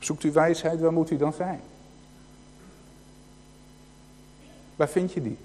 Zoekt 0.00 0.24
u 0.24 0.32
wijsheid, 0.32 0.80
waar 0.80 0.92
moet 0.92 1.10
u 1.10 1.16
dan 1.16 1.32
zijn? 1.32 1.60
Waar 4.76 4.88
vind 4.88 5.12
je 5.12 5.22
die? 5.22 5.38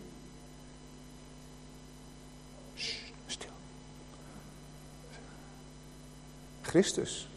Christus. 6.76 7.28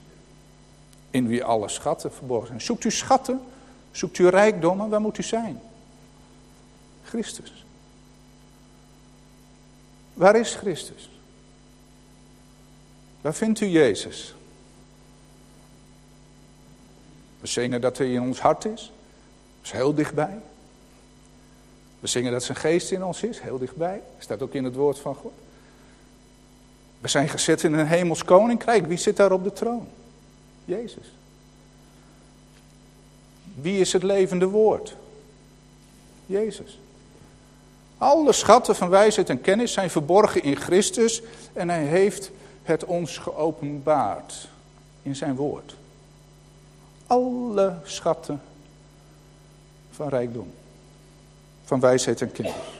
In 1.11 1.26
wie 1.26 1.44
alle 1.44 1.68
schatten 1.68 2.12
verborgen 2.12 2.48
zijn. 2.48 2.61
Zoekt 2.61 2.85
u 2.85 2.90
schatten? 2.90 3.40
Zoekt 3.90 4.18
u 4.18 4.28
rijkdommen? 4.28 4.88
Waar 4.88 5.00
moet 5.00 5.18
u 5.18 5.22
zijn? 5.22 5.61
Christus. 7.04 7.64
Waar 10.14 10.37
is 10.37 10.54
Christus? 10.54 11.11
Waar 13.20 13.35
vindt 13.35 13.61
u 13.61 13.66
Jezus? 13.66 14.35
We 17.40 17.46
zingen 17.46 17.81
dat 17.81 17.98
hij 17.98 18.12
in 18.12 18.22
ons 18.22 18.40
hart 18.40 18.64
is. 18.64 18.92
Dat 19.57 19.64
is 19.64 19.70
heel 19.70 19.94
dichtbij. 19.94 20.38
We 22.01 22.07
zingen 22.07 22.33
dat 22.33 22.44
zijn 22.44 22.59
geest 22.59 22.90
in 22.90 23.05
ons 23.05 23.22
is, 23.22 23.40
heel 23.40 23.59
dichtbij. 23.59 24.03
Staat 24.18 24.42
ook 24.42 24.55
in 24.55 24.64
het 24.64 24.74
woord 24.74 24.98
van 24.98 25.14
God. 25.14 25.33
We 27.01 27.09
zijn 27.09 27.29
gezet 27.29 27.62
in 27.62 27.72
een 27.72 27.87
hemels 27.87 28.24
koninkrijk. 28.24 28.87
Wie 28.87 28.98
zit 28.98 29.16
daar 29.16 29.33
op 29.33 29.44
de 29.44 29.53
troon? 29.53 29.88
Jezus. 30.64 31.12
Wie 33.55 33.81
is 33.81 33.92
het 33.92 34.03
levende 34.03 34.46
woord? 34.46 34.96
Jezus. 36.27 36.79
Alle 37.98 38.33
schatten 38.33 38.77
van 38.77 38.88
wijsheid 38.88 39.31
en 39.31 39.40
kennis 39.40 39.72
zijn 39.72 39.90
verborgen 39.90 40.42
in 40.42 40.57
Christus 40.57 41.22
en 41.53 41.68
hij 41.68 41.85
heeft 41.85 42.31
het 42.62 42.85
ons 42.85 43.18
geopenbaard 43.18 44.48
in 45.03 45.16
zijn 45.16 45.35
woord. 45.35 45.74
Alle 47.09 47.79
schatten 47.85 48.40
van 49.90 50.09
rijkdom, 50.09 50.53
van 51.64 51.81
wijsheid 51.81 52.21
en 52.21 52.33
kennis. 52.33 52.79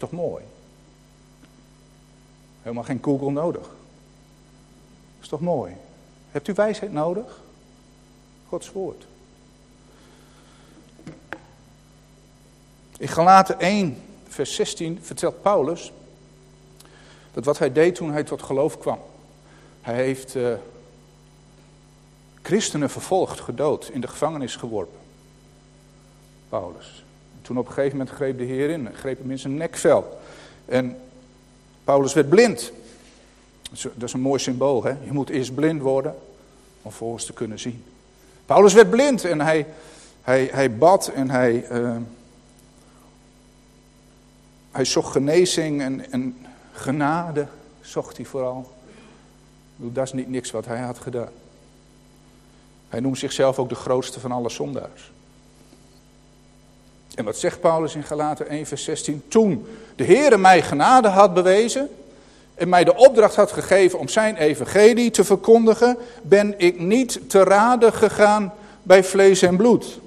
toch 0.00 0.10
mooi? 0.10 0.44
Helemaal 2.62 2.84
geen 2.84 2.98
Google 3.02 3.30
nodig. 3.30 3.70
Is 5.20 5.28
toch 5.28 5.40
mooi? 5.40 5.76
Hebt 6.30 6.48
u 6.48 6.52
wijsheid 6.52 6.92
nodig? 6.92 7.40
Gods 8.48 8.72
woord. 8.72 9.06
In 12.98 13.08
Galaten 13.08 13.58
1, 13.58 14.02
vers 14.28 14.54
16 14.54 14.98
vertelt 15.02 15.42
Paulus 15.42 15.92
dat 17.32 17.44
wat 17.44 17.58
hij 17.58 17.72
deed 17.72 17.94
toen 17.94 18.12
hij 18.12 18.24
tot 18.24 18.42
geloof 18.42 18.78
kwam. 18.78 18.98
Hij 19.80 19.94
heeft 19.94 20.34
uh, 20.34 20.52
christenen 22.42 22.90
vervolgd, 22.90 23.40
gedood, 23.40 23.90
in 23.92 24.00
de 24.00 24.08
gevangenis 24.08 24.56
geworpen. 24.56 24.98
Paulus. 26.48 27.04
Toen 27.42 27.58
op 27.58 27.66
een 27.66 27.72
gegeven 27.72 27.98
moment 27.98 28.16
greep 28.16 28.38
de 28.38 28.44
Heer 28.44 28.70
in, 28.70 28.88
greep 28.94 29.18
hem 29.18 29.30
in 29.30 29.38
zijn 29.38 29.56
nekvel. 29.56 30.20
En 30.64 30.96
Paulus 31.84 32.12
werd 32.12 32.28
blind. 32.28 32.72
Dat 33.82 34.08
is 34.08 34.12
een 34.12 34.20
mooi 34.20 34.40
symbool, 34.40 34.84
hè? 34.84 34.90
Je 34.90 35.12
moet 35.12 35.28
eerst 35.28 35.54
blind 35.54 35.80
worden 35.80 36.14
om 36.82 36.92
volgens 36.92 37.24
te 37.24 37.32
kunnen 37.32 37.58
zien. 37.58 37.84
Paulus 38.46 38.72
werd 38.72 38.90
blind 38.90 39.24
en 39.24 39.40
hij, 39.40 39.66
hij, 40.22 40.48
hij 40.52 40.76
bad 40.76 41.08
en 41.08 41.30
hij, 41.30 41.68
uh, 41.72 41.96
hij 44.70 44.84
zocht 44.84 45.12
genezing 45.12 45.82
en, 45.82 46.12
en 46.12 46.46
genade, 46.80 47.46
zocht 47.80 48.16
hij 48.16 48.26
vooral. 48.26 48.70
Dat 49.76 50.04
is 50.04 50.12
niet 50.12 50.28
niks 50.28 50.50
wat 50.50 50.66
hij 50.66 50.78
had 50.78 50.98
gedaan. 50.98 51.32
Hij 52.88 53.00
noemt 53.00 53.18
zichzelf 53.18 53.58
ook 53.58 53.68
de 53.68 53.74
grootste 53.74 54.20
van 54.20 54.32
alle 54.32 54.50
zondaars. 54.50 55.12
En 57.14 57.24
wat 57.24 57.36
zegt 57.36 57.60
Paulus 57.60 57.94
in 57.94 58.02
Galaten 58.02 58.48
1 58.48 58.66
vers 58.66 58.84
16? 58.84 59.22
Toen 59.28 59.66
de 59.96 60.04
Heere 60.04 60.38
mij 60.38 60.62
genade 60.62 61.08
had 61.08 61.34
bewezen 61.34 61.88
en 62.54 62.68
mij 62.68 62.84
de 62.84 62.96
opdracht 62.96 63.36
had 63.36 63.52
gegeven 63.52 63.98
om 63.98 64.08
zijn 64.08 64.36
evangelie 64.36 65.10
te 65.10 65.24
verkondigen, 65.24 65.96
ben 66.22 66.58
ik 66.58 66.78
niet 66.78 67.30
te 67.30 67.42
raden 67.42 67.92
gegaan 67.92 68.52
bij 68.82 69.04
vlees 69.04 69.42
en 69.42 69.56
bloed. 69.56 70.00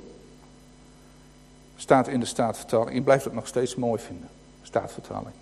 Staat 1.76 2.08
in 2.08 2.20
de 2.20 2.26
staatvertaling. 2.26 2.96
Ik 2.96 3.04
blijf 3.04 3.24
het 3.24 3.34
nog 3.34 3.48
steeds 3.48 3.76
mooi 3.76 4.02
vinden. 4.02 4.30
Staatvertaling. 4.62 5.36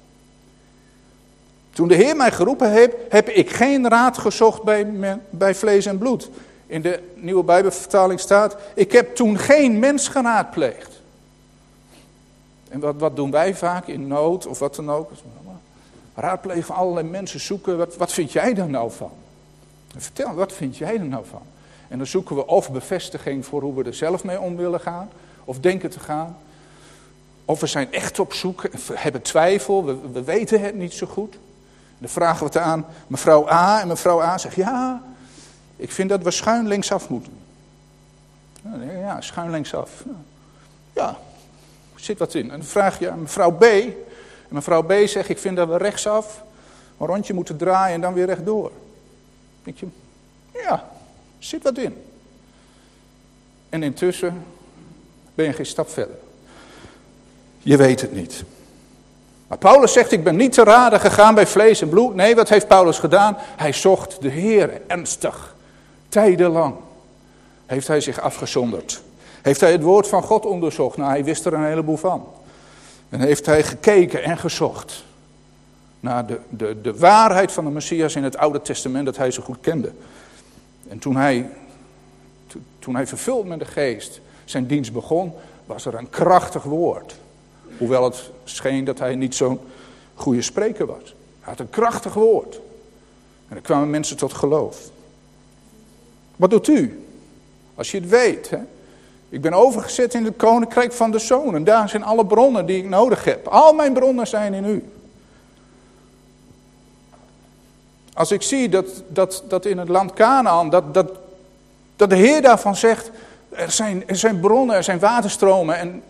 Toen 1.74 1.88
de 1.88 1.96
Heer 1.96 2.16
mij 2.16 2.32
geroepen 2.32 2.72
heeft, 2.72 2.96
heb 3.10 3.30
ik 3.30 3.50
geen 3.50 3.90
raad 3.90 4.18
gezocht 4.18 4.64
bij, 4.64 5.20
bij 5.30 5.56
vlees 5.56 5.86
en 5.86 5.98
bloed. 5.98 6.30
In 6.66 6.82
de 6.82 7.00
nieuwe 7.16 7.44
Bijbelvertaling 7.44 8.20
staat, 8.20 8.58
ik 8.76 8.92
heb 8.92 9.16
toen 9.16 9.38
geen 9.38 9.80
mens 9.80 10.08
geraadpleegd. 10.08 11.02
En 12.70 12.80
wat, 12.80 12.96
wat 12.98 13.16
doen 13.16 13.32
wij 13.32 13.56
vaak 13.56 13.88
in 13.88 14.08
nood 14.08 14.48
of 14.48 14.60
wat 14.60 14.76
dan 14.76 14.92
ook? 14.92 15.12
Raadplegen 16.16 16.64
van 16.64 16.76
allerlei 16.76 17.08
mensen 17.08 17.40
zoeken, 17.40 17.78
wat, 17.78 17.98
wat 17.98 18.12
vind 18.12 18.32
jij 18.32 18.56
er 18.56 18.70
nou 18.70 18.92
van? 18.92 19.12
Vertel, 19.98 20.34
wat 20.34 20.54
vind 20.54 20.78
jij 20.78 20.94
er 20.94 21.06
nou 21.06 21.26
van? 21.30 21.42
En 21.88 21.98
dan 21.98 22.08
zoeken 22.08 22.36
we 22.36 22.48
of 22.48 22.72
bevestiging 22.72 23.46
voor 23.46 23.62
hoe 23.62 23.74
we 23.74 23.84
er 23.84 23.94
zelf 23.94 24.24
mee 24.24 24.40
om 24.40 24.56
willen 24.56 24.80
gaan, 24.80 25.10
of 25.46 25.60
denken 25.60 25.90
te 25.90 26.00
gaan. 26.00 26.38
Of 27.46 27.60
we 27.60 27.68
zijn 27.68 27.94
echt 27.94 28.20
op 28.20 28.34
zoek, 28.34 28.64
hebben 28.94 29.22
twijfel, 29.22 29.86
we 30.12 30.24
weten 30.24 30.62
het 30.62 30.76
niet 30.76 30.94
zo 30.94 31.08
goed. 31.08 31.38
Dan 32.02 32.10
vragen 32.10 32.40
we 32.40 32.46
het 32.46 32.58
aan 32.58 32.86
mevrouw 33.08 33.50
A 33.50 33.82
en 33.82 33.88
mevrouw 33.88 34.22
A 34.22 34.38
zegt 34.38 34.56
ja, 34.56 35.02
ik 35.76 35.92
vind 35.92 36.10
dat 36.10 36.24
we 36.24 36.32
schuin 36.32 36.68
linksaf 36.68 37.10
moeten. 37.10 37.34
Ja, 39.00 39.22
schuin 39.22 39.52
linksaf. 39.52 40.04
Ja, 40.94 41.18
zit 41.96 42.20
wat 42.20 42.34
in. 42.34 42.52
En 42.52 42.58
dan 42.58 42.68
vraag 42.68 43.00
je 43.00 43.10
aan 43.10 43.22
mevrouw 43.22 43.52
B. 43.52 43.64
En 43.64 43.96
mevrouw 44.50 44.84
B 44.84 44.94
zegt, 45.06 45.30
ik 45.30 45.38
vind 45.38 45.56
dat 45.56 45.68
we 45.68 45.78
rechtsaf 45.78 46.44
een 46.98 47.08
rondje 47.08 47.34
moeten 47.34 47.58
draaien 47.58 47.96
en 47.96 48.02
dan 48.02 48.14
weer 48.14 48.26
rechtdoor. 48.26 48.72
Denk 49.64 49.78
je, 49.78 49.88
ja, 50.54 50.90
zit 51.40 51.64
wat 51.64 51.78
in. 51.78 52.04
En 53.70 53.84
intussen 53.84 54.44
ben 55.36 55.46
je 55.46 55.54
geen 55.54 55.66
stap 55.66 55.90
verder. 55.90 56.16
Je 57.60 57.78
weet 57.78 58.02
het 58.02 58.14
niet. 58.14 58.44
Maar 59.52 59.60
Paulus 59.60 59.94
zegt, 59.94 60.12
ik 60.12 60.24
ben 60.24 60.36
niet 60.36 60.54
te 60.54 60.64
raden 60.64 61.00
gegaan 61.00 61.36
bij 61.36 61.48
vlees 61.48 61.82
en 61.82 61.90
bloed. 61.90 62.16
Nee, 62.16 62.36
wat 62.36 62.50
heeft 62.50 62.68
Paulus 62.68 63.00
gedaan? 63.00 63.38
Hij 63.40 63.74
zocht 63.74 64.22
de 64.22 64.30
Heer 64.30 64.82
ernstig. 64.88 65.56
Tijdenlang 66.10 66.76
heeft 67.66 67.88
hij 67.88 68.02
zich 68.02 68.22
afgezonderd. 68.22 69.02
Heeft 69.42 69.62
hij 69.62 69.72
het 69.72 69.82
woord 69.82 70.08
van 70.08 70.24
God 70.24 70.46
onderzocht? 70.46 70.98
Nou, 70.98 71.10
hij 71.10 71.24
wist 71.24 71.46
er 71.46 71.54
een 71.54 71.66
heleboel 71.66 71.98
van. 71.98 72.28
En 73.10 73.20
heeft 73.20 73.46
hij 73.46 73.64
gekeken 73.64 74.24
en 74.24 74.38
gezocht 74.38 75.04
naar 76.00 76.26
de, 76.26 76.40
de, 76.50 76.82
de 76.82 76.98
waarheid 76.98 77.52
van 77.52 77.66
de 77.66 77.72
Messias 77.72 78.16
in 78.16 78.24
het 78.24 78.38
Oude 78.38 78.62
Testament 78.62 79.06
dat 79.06 79.18
hij 79.18 79.32
zo 79.32 79.44
goed 79.44 79.62
kende. 79.62 79.92
En 80.88 81.00
toen 81.00 81.16
hij, 81.16 81.50
toen 82.80 82.96
hij 82.96 83.08
vervuld 83.08 83.48
met 83.48 83.60
de 83.60 83.66
geest 83.66 84.22
zijn 84.46 84.68
dienst 84.68 84.94
begon, 84.94 85.34
was 85.66 85.86
er 85.86 85.96
een 85.96 86.10
krachtig 86.10 86.64
woord. 86.64 87.20
Hoewel 87.82 88.04
het 88.04 88.30
scheen 88.44 88.84
dat 88.84 89.00
hij 89.00 89.16
niet 89.16 89.36
zo'n 89.36 89.60
goede 90.14 90.42
spreker 90.42 90.86
was. 90.86 91.16
Hij 91.40 91.50
had 91.50 91.60
een 91.60 91.70
krachtig 91.70 92.14
woord. 92.14 92.60
En 93.48 93.56
er 93.56 93.62
kwamen 93.62 93.90
mensen 93.90 94.18
tot 94.18 94.34
geloof. 94.34 94.90
Wat 96.36 96.50
doet 96.50 96.68
u? 96.68 97.06
Als 97.76 97.92
je 97.92 98.00
het 98.00 98.10
weet. 98.10 98.50
Hè? 98.50 98.58
Ik 99.30 99.42
ben 99.42 99.54
overgezet 99.54 100.14
in 100.14 100.26
het 100.26 100.36
koninkrijk 100.36 100.94
van 100.94 101.12
de 101.12 101.20
zoon. 101.20 101.56
En 101.56 101.64
daar 101.64 101.90
zijn 101.90 102.04
alle 102.04 102.26
bronnen 102.26 102.66
die 102.66 102.78
ik 102.78 102.90
nodig 102.90 103.24
heb. 103.24 103.48
Al 103.48 103.74
mijn 103.74 103.94
bronnen 103.94 104.28
zijn 104.28 104.54
in 104.54 104.66
u. 104.66 104.84
Als 108.14 108.32
ik 108.32 108.42
zie 108.42 108.70
dat, 108.70 109.04
dat, 109.08 109.44
dat 109.48 109.66
in 109.66 109.78
het 109.78 109.90
land 109.90 110.14
Canaan, 110.14 110.70
dat, 110.70 110.94
dat, 110.94 111.12
dat 111.96 112.10
de 112.10 112.16
Heer 112.16 112.42
daarvan 112.42 112.76
zegt, 112.76 113.12
er 113.50 113.72
zijn, 113.72 114.08
er 114.08 114.18
zijn 114.18 114.40
bronnen, 114.40 114.76
er 114.76 114.84
zijn 114.84 115.00
waterstromen 115.00 115.78
en 115.78 116.04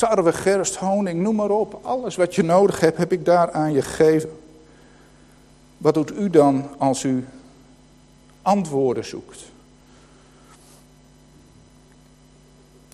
tarwe, 0.00 0.32
gerst, 0.32 0.76
honing, 0.76 1.20
noem 1.20 1.34
maar 1.34 1.50
op. 1.50 1.78
Alles 1.82 2.16
wat 2.16 2.34
je 2.34 2.42
nodig 2.42 2.80
hebt, 2.80 2.96
heb 2.96 3.12
ik 3.12 3.24
daar 3.24 3.52
aan 3.52 3.72
je 3.72 3.82
gegeven. 3.82 4.30
Wat 5.76 5.94
doet 5.94 6.12
u 6.12 6.30
dan 6.30 6.68
als 6.78 7.02
u 7.02 7.28
antwoorden 8.42 9.04
zoekt? 9.04 9.42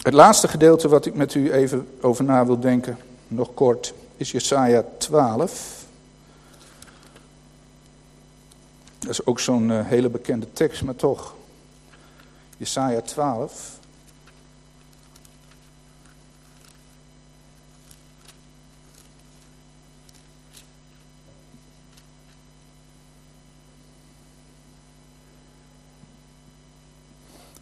Het 0.03 0.15
laatste 0.15 0.49
gedeelte 0.49 0.89
wat 0.89 1.07
ik 1.07 1.15
met 1.15 1.35
u 1.35 1.53
even 1.53 1.89
over 2.01 2.25
na 2.25 2.47
wil 2.47 2.61
denken, 2.61 2.99
nog 3.29 3.55
kort, 3.55 3.95
is 4.17 4.31
Jesaja 4.31 4.85
12. 4.99 5.85
Dat 8.99 9.11
is 9.11 9.27
ook 9.27 9.41
zo'n 9.41 9.71
uh, 9.71 9.87
hele 9.87 10.09
bekende 10.09 10.53
tekst, 10.53 10.83
maar 10.83 10.97
toch. 10.97 11.35
Jesaja 12.57 13.01
12. 13.01 13.76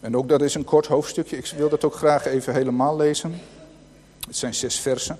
En 0.05 0.17
ook 0.17 0.29
dat 0.29 0.41
is 0.41 0.55
een 0.55 0.63
kort 0.63 0.87
hoofdstukje. 0.87 1.37
Ik 1.37 1.53
wil 1.57 1.69
dat 1.69 1.83
ook 1.83 1.95
graag 1.95 2.25
even 2.25 2.53
helemaal 2.53 2.95
lezen. 2.95 3.41
Het 4.27 4.37
zijn 4.37 4.53
zes 4.53 4.79
versen. 4.79 5.19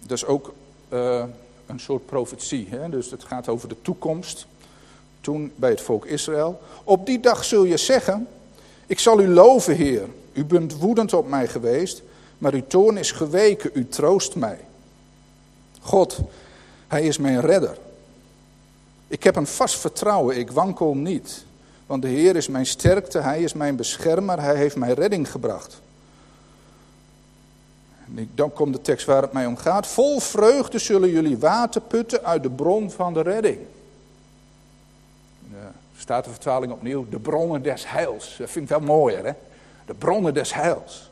Dat 0.00 0.10
is 0.10 0.24
ook 0.24 0.54
uh, 0.88 1.24
een 1.66 1.80
soort 1.80 2.06
profetie. 2.06 2.66
Hè? 2.70 2.88
Dus 2.88 3.10
het 3.10 3.24
gaat 3.24 3.48
over 3.48 3.68
de 3.68 3.76
toekomst. 3.82 4.46
Toen 5.20 5.52
bij 5.56 5.70
het 5.70 5.80
volk 5.80 6.06
Israël. 6.06 6.60
Op 6.84 7.06
die 7.06 7.20
dag 7.20 7.44
zul 7.44 7.64
je 7.64 7.76
zeggen: 7.76 8.28
Ik 8.86 8.98
zal 8.98 9.20
u 9.20 9.28
loven, 9.28 9.74
Heer. 9.74 10.08
U 10.32 10.44
bent 10.44 10.78
woedend 10.78 11.12
op 11.12 11.28
mij 11.28 11.48
geweest, 11.48 12.02
maar 12.38 12.52
uw 12.52 12.66
toorn 12.66 12.96
is 12.96 13.10
geweken. 13.10 13.70
U 13.74 13.88
troost 13.88 14.34
mij. 14.34 14.58
God, 15.80 16.18
Hij 16.88 17.02
is 17.02 17.18
mijn 17.18 17.40
redder. 17.40 17.78
Ik 19.08 19.22
heb 19.22 19.36
een 19.36 19.46
vast 19.46 19.78
vertrouwen, 19.78 20.36
ik 20.36 20.50
wankel 20.50 20.94
niet. 20.94 21.44
Want 21.92 22.04
de 22.04 22.10
Heer 22.10 22.36
is 22.36 22.48
mijn 22.48 22.66
sterkte, 22.66 23.18
Hij 23.18 23.42
is 23.42 23.52
mijn 23.52 23.76
beschermer, 23.76 24.40
Hij 24.40 24.56
heeft 24.56 24.76
mij 24.76 24.92
redding 24.92 25.30
gebracht. 25.30 25.80
En 28.16 28.30
dan 28.34 28.52
komt 28.52 28.74
de 28.74 28.80
tekst 28.80 29.06
waar 29.06 29.22
het 29.22 29.32
mij 29.32 29.46
om 29.46 29.56
gaat. 29.56 29.86
Vol 29.86 30.20
vreugde 30.20 30.78
zullen 30.78 31.10
jullie 31.10 31.38
water 31.38 31.80
putten 31.80 32.24
uit 32.24 32.42
de 32.42 32.50
bron 32.50 32.90
van 32.90 33.14
de 33.14 33.22
redding. 33.22 33.58
Ja, 35.50 35.72
staat 35.96 36.24
de 36.24 36.30
vertaling 36.30 36.72
opnieuw, 36.72 37.06
de 37.10 37.18
bronnen 37.18 37.62
des 37.62 37.90
heils. 37.90 38.36
Dat 38.38 38.50
vind 38.50 38.64
ik 38.64 38.70
wel 38.70 38.86
mooier, 38.86 39.24
hè? 39.24 39.32
De 39.86 39.94
bronnen 39.94 40.34
des 40.34 40.54
heils. 40.54 41.10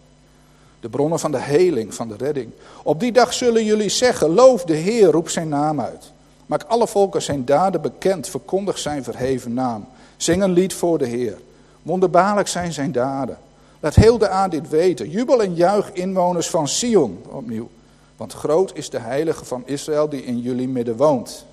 De 0.81 0.89
bronnen 0.89 1.19
van 1.19 1.33
de 1.33 1.41
heling, 1.41 1.95
van 1.95 2.09
de 2.09 2.17
redding. 2.17 2.51
Op 2.83 3.01
die 3.01 3.13
dag 3.13 3.33
zullen 3.33 3.65
jullie 3.65 3.89
zeggen, 3.89 4.29
loof 4.29 4.65
de 4.65 4.77
Heer, 4.77 5.11
roep 5.11 5.29
zijn 5.29 5.49
naam 5.49 5.81
uit. 5.81 6.13
Maak 6.47 6.63
alle 6.63 6.87
volken 6.87 7.23
zijn 7.23 7.45
daden 7.45 7.81
bekend, 7.81 8.29
verkondig 8.29 8.79
zijn 8.79 9.05
verheven 9.05 9.55
naam. 9.55 9.89
Zing 10.23 10.43
een 10.43 10.53
lied 10.53 10.75
voor 10.75 10.99
de 10.99 11.07
Heer. 11.07 11.39
Wonderbaarlijk 11.83 12.49
zijn 12.49 12.73
zijn 12.73 12.93
daden. 12.93 13.39
Laat 13.81 13.95
heel 13.95 14.19
de 14.19 14.29
aan 14.29 14.51
dit 14.51 14.69
weten. 14.69 15.11
Jubel 15.11 15.43
en 15.43 15.55
juich 15.55 15.93
inwoners 15.93 16.51
van 16.51 16.69
Sion 16.69 17.23
opnieuw. 17.29 17.69
Want 18.17 18.33
groot 18.33 18.71
is 18.75 18.91
de 18.91 18.99
heilige 18.99 19.45
van 19.45 19.63
Israël 19.67 20.09
die 20.09 20.25
in 20.25 20.39
jullie 20.39 20.69
midden 20.69 20.97
woont. 20.97 21.45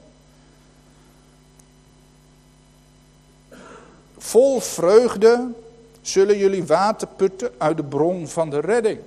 Vol 4.17 4.59
vreugde 4.59 5.47
zullen 6.01 6.37
jullie 6.37 6.65
water 6.65 7.07
putten 7.07 7.51
uit 7.57 7.77
de 7.77 7.83
bron 7.83 8.27
van 8.27 8.49
de 8.49 8.59
redding. 8.59 8.99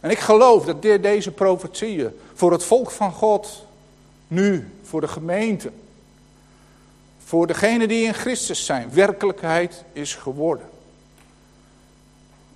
En 0.00 0.10
ik 0.10 0.18
geloof 0.18 0.64
dat 0.64 0.82
deze 0.82 1.30
profetieën 1.30 2.10
voor 2.34 2.52
het 2.52 2.64
volk 2.64 2.90
van 2.90 3.12
God, 3.12 3.64
nu, 4.28 4.70
voor 4.82 5.00
de 5.00 5.08
gemeente, 5.08 5.70
voor 7.30 7.46
degenen 7.46 7.88
die 7.88 8.06
in 8.06 8.14
Christus 8.14 8.64
zijn, 8.64 8.92
werkelijkheid 8.92 9.84
is 9.92 10.14
geworden. 10.14 10.68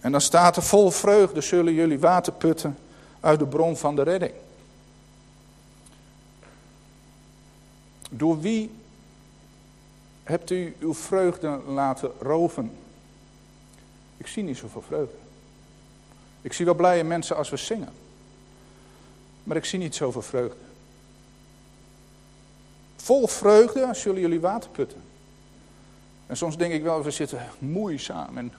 En 0.00 0.12
dan 0.12 0.20
staat 0.20 0.56
er 0.56 0.62
vol 0.62 0.90
vreugde 0.90 1.40
zullen 1.40 1.72
jullie 1.72 1.98
water 1.98 2.32
putten 2.32 2.78
uit 3.20 3.38
de 3.38 3.46
bron 3.46 3.76
van 3.76 3.96
de 3.96 4.02
redding. 4.02 4.32
Door 8.10 8.40
wie 8.40 8.70
hebt 10.22 10.50
u 10.50 10.76
uw 10.78 10.94
vreugde 10.94 11.60
laten 11.66 12.10
roven? 12.20 12.76
Ik 14.16 14.26
zie 14.26 14.42
niet 14.42 14.56
zoveel 14.56 14.82
vreugde. 14.82 15.16
Ik 16.40 16.52
zie 16.52 16.64
wel 16.64 16.74
blije 16.74 17.04
mensen 17.04 17.36
als 17.36 17.50
we 17.50 17.56
zingen. 17.56 17.92
Maar 19.44 19.56
ik 19.56 19.64
zie 19.64 19.78
niet 19.78 19.94
zoveel 19.94 20.22
vreugde. 20.22 20.56
Vol 23.04 23.26
vreugde 23.26 23.88
zullen 23.92 24.20
jullie 24.20 24.40
water 24.40 24.70
putten. 24.70 25.02
En 26.26 26.36
soms 26.36 26.56
denk 26.56 26.72
ik 26.72 26.82
wel, 26.82 27.02
we 27.02 27.10
zitten 27.10 27.46
moeizaam. 27.58 28.38
En 28.38 28.52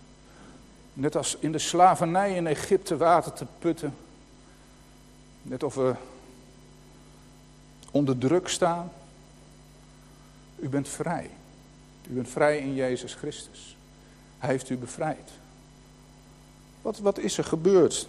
net 0.94 1.16
als 1.16 1.38
in 1.40 1.52
de 1.52 1.60
slavernij 1.60 2.36
in 2.36 2.48
Egypte 2.48 2.98
water 2.98 3.34
te 3.34 3.46
putten. 3.60 3.96
Net 5.42 5.64
of 5.64 5.76
we 5.76 5.96
onder 7.92 8.18
druk 8.18 8.48
staan. 8.48 8.92
U 10.56 10.70
bent 10.70 10.90
vrij. 10.90 11.30
U 12.10 12.14
bent 12.14 12.30
vrij 12.30 12.58
in 12.58 12.74
Jezus 12.74 13.14
Christus. 13.14 13.78
Hij 14.38 14.50
heeft 14.50 14.70
u 14.70 14.78
bevrijd. 14.78 15.32
Wat, 16.82 17.00
wat 17.00 17.18
is 17.18 17.38
er 17.38 17.44
gebeurd 17.44 18.08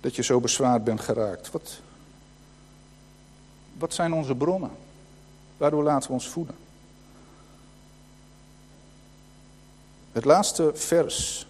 dat 0.00 0.16
je 0.16 0.22
zo 0.22 0.40
bezwaard 0.40 0.84
bent 0.84 1.00
geraakt? 1.00 1.50
Wat, 1.50 1.80
wat 3.78 3.94
zijn 3.94 4.12
onze 4.12 4.34
bronnen? 4.34 4.84
Waardoor 5.56 5.82
laten 5.82 6.08
we 6.08 6.14
ons 6.14 6.28
voeden? 6.28 6.56
Het 10.12 10.24
laatste 10.24 10.70
vers, 10.74 11.46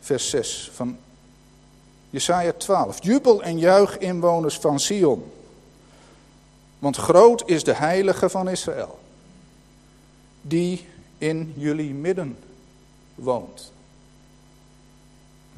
vers 0.00 0.30
6 0.30 0.70
van 0.72 0.98
Jesaja 2.10 2.52
12. 2.52 3.02
Jubel 3.02 3.42
en 3.42 3.58
juich 3.58 3.98
inwoners 3.98 4.58
van 4.58 4.80
Sion. 4.80 5.32
Want 6.78 6.96
groot 6.96 7.48
is 7.48 7.64
de 7.64 7.74
heilige 7.74 8.28
van 8.28 8.48
Israël, 8.48 8.98
die 10.40 10.86
in 11.18 11.52
jullie 11.56 11.94
midden 11.94 12.38
woont. 13.14 13.72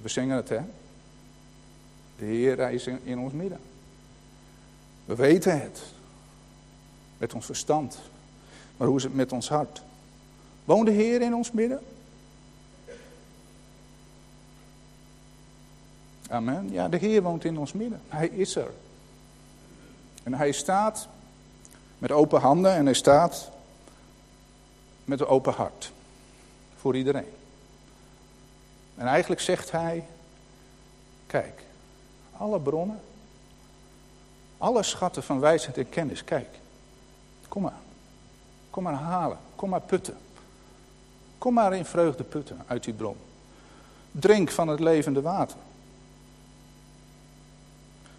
We 0.03 0.09
zingen 0.09 0.37
het, 0.37 0.49
hè? 0.49 0.61
De 2.19 2.25
Heer 2.25 2.71
is 2.71 2.87
in 2.87 3.19
ons 3.19 3.33
midden. 3.33 3.61
We 5.05 5.15
weten 5.15 5.61
het. 5.61 5.83
Met 7.25 7.35
ons 7.35 7.47
verstand. 7.47 7.99
Maar 8.77 8.89
hoe 8.89 8.97
is 8.97 9.03
het 9.03 9.15
met 9.15 9.33
ons 9.33 9.49
hart? 9.49 9.83
Woont 10.65 10.87
de 10.87 10.93
Heer 10.93 11.23
in 11.23 11.35
ons 11.35 11.53
midden? 11.53 11.83
Amen. 16.29 16.73
Ja, 16.73 16.89
de 16.89 16.97
Heer 16.97 17.23
woont 17.23 17.45
in 17.45 17.59
ons 17.59 17.73
midden. 17.73 18.01
Hij 18.09 18.29
is 18.29 18.57
er. 18.57 18.71
En 20.23 20.35
hij 20.35 20.53
staat 20.53 21.09
met 21.99 22.13
open 22.13 22.41
handen 22.41 22.73
en 22.75 22.85
hij 22.85 22.95
staat 22.95 23.51
met 25.05 25.21
een 25.21 25.27
open 25.27 25.53
hart. 25.53 25.93
Voor 26.77 26.97
iedereen. 26.97 27.33
En 28.95 29.07
eigenlijk 29.07 29.41
zegt 29.41 29.71
hij, 29.71 30.05
kijk, 31.27 31.63
alle 32.37 32.61
bronnen, 32.61 33.01
alle 34.59 34.83
schatten 34.83 35.23
van 35.23 35.41
wijsheid 35.41 35.79
en 35.79 35.89
kennis, 35.89 36.25
kijk, 36.25 36.63
kom 37.55 37.63
maar. 37.63 37.81
Kom 38.71 38.83
maar 38.83 38.95
halen, 38.95 39.39
kom 39.57 39.69
maar 39.69 39.81
putten. 39.81 40.17
Kom 41.39 41.55
maar 41.55 41.75
in 41.75 41.85
vreugde 41.85 42.25
putten 42.25 42.63
uit 42.67 42.85
die 42.85 42.95
bron. 42.95 43.17
Drink 44.11 44.51
van 44.51 44.69
het 44.69 44.81
levende 44.81 45.21
water. 45.21 45.57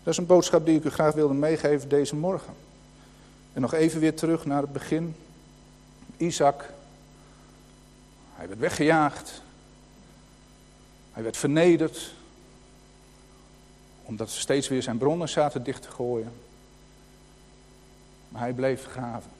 Dat 0.04 0.14
is 0.14 0.18
een 0.18 0.26
boodschap 0.26 0.66
die 0.66 0.76
ik 0.76 0.84
u 0.84 0.90
graag 0.90 1.14
wilde 1.14 1.34
meegeven 1.34 1.90
deze 1.90 2.16
morgen. 2.16 2.54
En 3.54 3.62
nog 3.62 3.74
even 3.74 4.00
weer 4.00 4.16
terug 4.16 4.46
naar 4.46 4.62
het 4.62 4.74
begin. 4.74 5.16
Isaac, 6.18 6.70
hij 8.34 8.48
werd 8.48 8.60
weggejaagd. 8.60 9.42
Hij 11.12 11.24
werd 11.24 11.38
vernederd. 11.38 12.14
Omdat 14.04 14.30
ze 14.30 14.40
steeds 14.40 14.68
weer 14.68 14.84
zijn 14.84 14.98
bronnen 14.98 15.30
zaten 15.30 15.64
dicht 15.64 15.82
te 15.82 15.92
gooien. 15.92 16.32
Maar 18.30 18.42
hij 18.42 18.54
bleef 18.54 18.86
graven. 18.86 19.32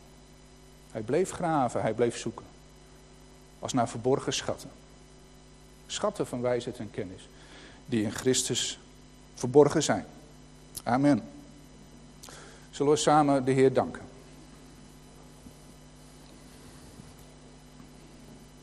Hij 0.92 1.02
bleef 1.02 1.32
graven, 1.32 1.82
hij 1.82 1.94
bleef 1.94 2.18
zoeken. 2.18 2.46
Als 3.60 3.74
naar 3.74 3.90
verborgen 3.90 4.34
schatten. 4.34 4.70
Schatten 5.88 6.28
van 6.28 6.42
wijsheid 6.42 6.78
en 6.78 6.92
kennis. 6.92 7.30
Die 7.86 8.04
in 8.04 8.12
Christus 8.12 8.80
verborgen 9.34 9.84
zijn. 9.84 10.06
Amen. 10.84 11.24
Zullen 12.70 12.92
we 12.92 12.98
samen 12.98 13.46
de 13.46 13.52
Heer 13.52 13.74
danken. 13.74 14.02